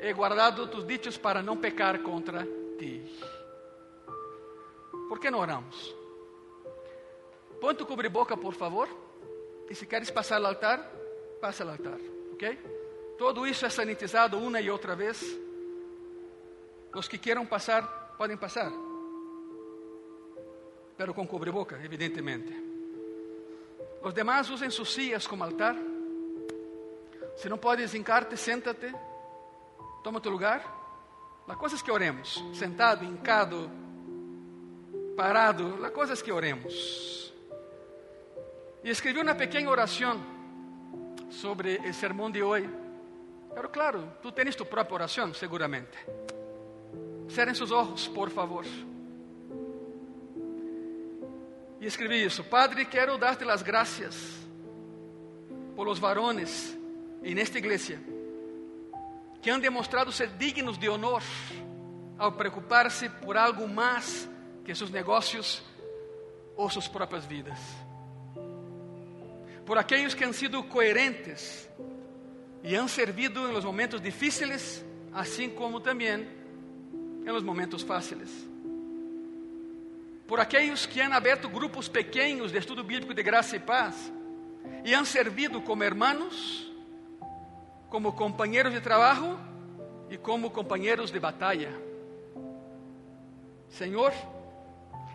[0.00, 2.46] he guardado tus dichos para não pecar contra
[2.78, 3.02] ti.
[5.14, 5.94] ¿Por que não oramos?
[7.60, 8.88] Põe tu cubre-boca, por favor.
[9.70, 10.90] E se queres passar ao altar,
[11.40, 12.00] passa ao altar,
[12.32, 12.58] ok?
[13.16, 15.22] Todo isso é sanitizado uma e outra vez.
[16.92, 18.72] Os que queiram passar, podem passar.
[20.96, 22.52] Pero com cubre-boca, evidentemente.
[24.02, 25.76] Os demais usem suas sillas como altar.
[27.36, 28.92] Se não podes hincarte, senta-te.
[30.02, 30.60] Toma tu lugar.
[31.46, 33.70] A coisa é que oremos, sentado, hincado,
[35.16, 37.32] parado, a coisa é que oremos.
[38.82, 40.20] E escrevi uma pequena oração
[41.30, 42.68] sobre o sermão de hoje.
[43.54, 45.96] Pero claro, tu tens tu própria oração, seguramente.
[47.28, 48.64] Cerrem seus olhos, por favor.
[51.80, 54.44] E escrevi isso: Padre, quero dar-te as graças
[55.74, 56.76] por los varones
[57.22, 57.98] e nesta igreja
[59.42, 61.22] que han demonstrado ser dignos de honor
[62.16, 64.28] ao preocupar-se por algo mais
[64.64, 65.62] que seus negócios
[66.56, 67.58] ou suas próprias vidas.
[69.66, 71.68] Por aqueles que han sido coerentes
[72.62, 76.26] e han servido em los momentos difíceis, assim como também
[77.24, 78.30] em los momentos fáceis.
[80.26, 84.12] Por aqueles que han aberto grupos pequenos de estudo bíblico de graça e paz
[84.84, 86.70] e han servido como hermanos
[87.90, 89.38] como companheiros de trabalho
[90.10, 91.72] e como companheiros de batalha.
[93.68, 94.12] Senhor,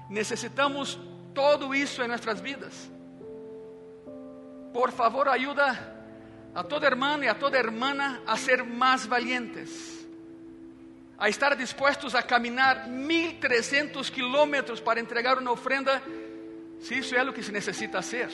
[0.10, 1.00] necessitamos
[1.34, 2.92] todo isso em nossas vidas.
[4.74, 5.98] Por favor, ajuda
[6.54, 10.08] a toda irmã e a toda hermana a ser mais valientes,
[11.18, 16.02] a estar dispostos a caminhar 1300 quilômetros para entregar uma ofrenda,
[16.80, 18.30] se isso é o que se necessita ser.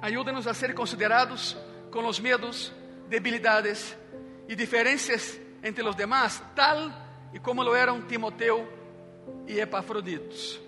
[0.00, 1.56] Ajuda-nos a ser considerados
[1.90, 2.72] com os medos,
[3.08, 3.96] debilidades
[4.46, 6.92] e diferenças entre os demás, tal
[7.32, 8.77] e como lo eram Timoteu
[9.46, 10.60] e Epafroditos.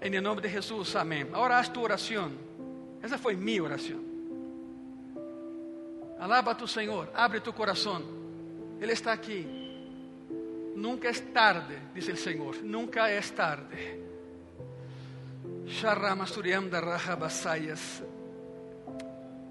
[0.00, 1.22] Em nome de Jesus, amém.
[1.22, 2.32] Agora haz tu oração.
[3.02, 4.00] Essa foi minha oração.
[6.18, 8.02] Alaba tu Senhor, abre tu coração.
[8.80, 9.46] Ele está aqui.
[10.74, 12.56] Nunca é tarde, diz o Senhor.
[12.62, 14.00] Nunca é tarde.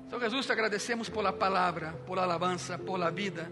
[0.10, 3.50] Senhor Jesus, te agradecemos por la palavra, por la alabanza, por la vida,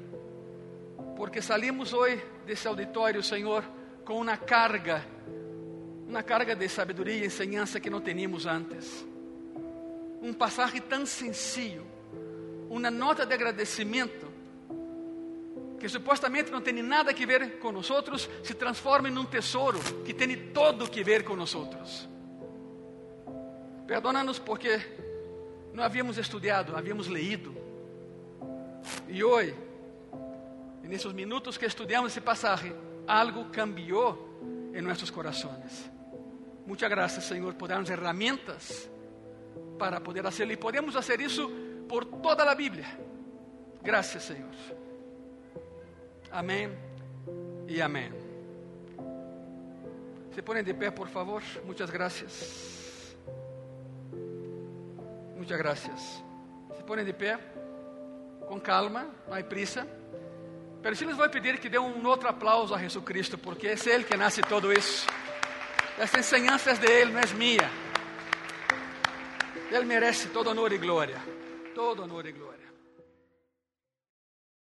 [1.16, 3.64] porque salimos hoje desse auditório, Senhor,
[4.06, 5.06] com uma carga,
[6.08, 9.06] uma carga de sabedoria e enseñança que não teníamos antes.
[10.22, 11.86] Um passagem tão sencillo,
[12.70, 14.26] uma nota de agradecimento,
[15.78, 17.91] que supostamente não tem nada a ver com nós,
[18.43, 21.54] se transforma em um tesouro que tem todo que ver com nós.
[23.86, 24.80] Perdona-nos porque
[25.74, 27.56] não havíamos estudado, havíamos leído.
[29.08, 29.54] E hoje,
[30.88, 32.74] nesses minutos que estudamos esse passagem,
[33.08, 35.90] algo cambiou em nossos corações.
[36.66, 38.90] Muitas graças, Senhor, por darnos ferramentas
[39.80, 40.52] para poder hacerlo.
[40.52, 41.50] E podemos fazer isso
[41.88, 42.86] por toda a Bíblia.
[43.82, 44.54] Graças, Senhor.
[46.32, 46.70] Amém
[47.68, 48.12] e amém.
[50.34, 51.42] Se põem de pé, por favor.
[51.66, 53.16] Muitas graças.
[55.36, 56.24] Muchas gracias.
[56.76, 57.40] Se ponem de pé,
[58.48, 59.88] com calma, não há prisa.
[60.88, 63.76] Pero sim les vou pedir que dê um outro aplauso a Jesus Cristo, porque é
[63.88, 65.06] Ele que nasce todo isso.
[65.98, 67.70] Essa enseñança é de não é minha.
[69.70, 71.22] Ele merece todo honor e glória.
[71.76, 72.57] Todo honor e glória.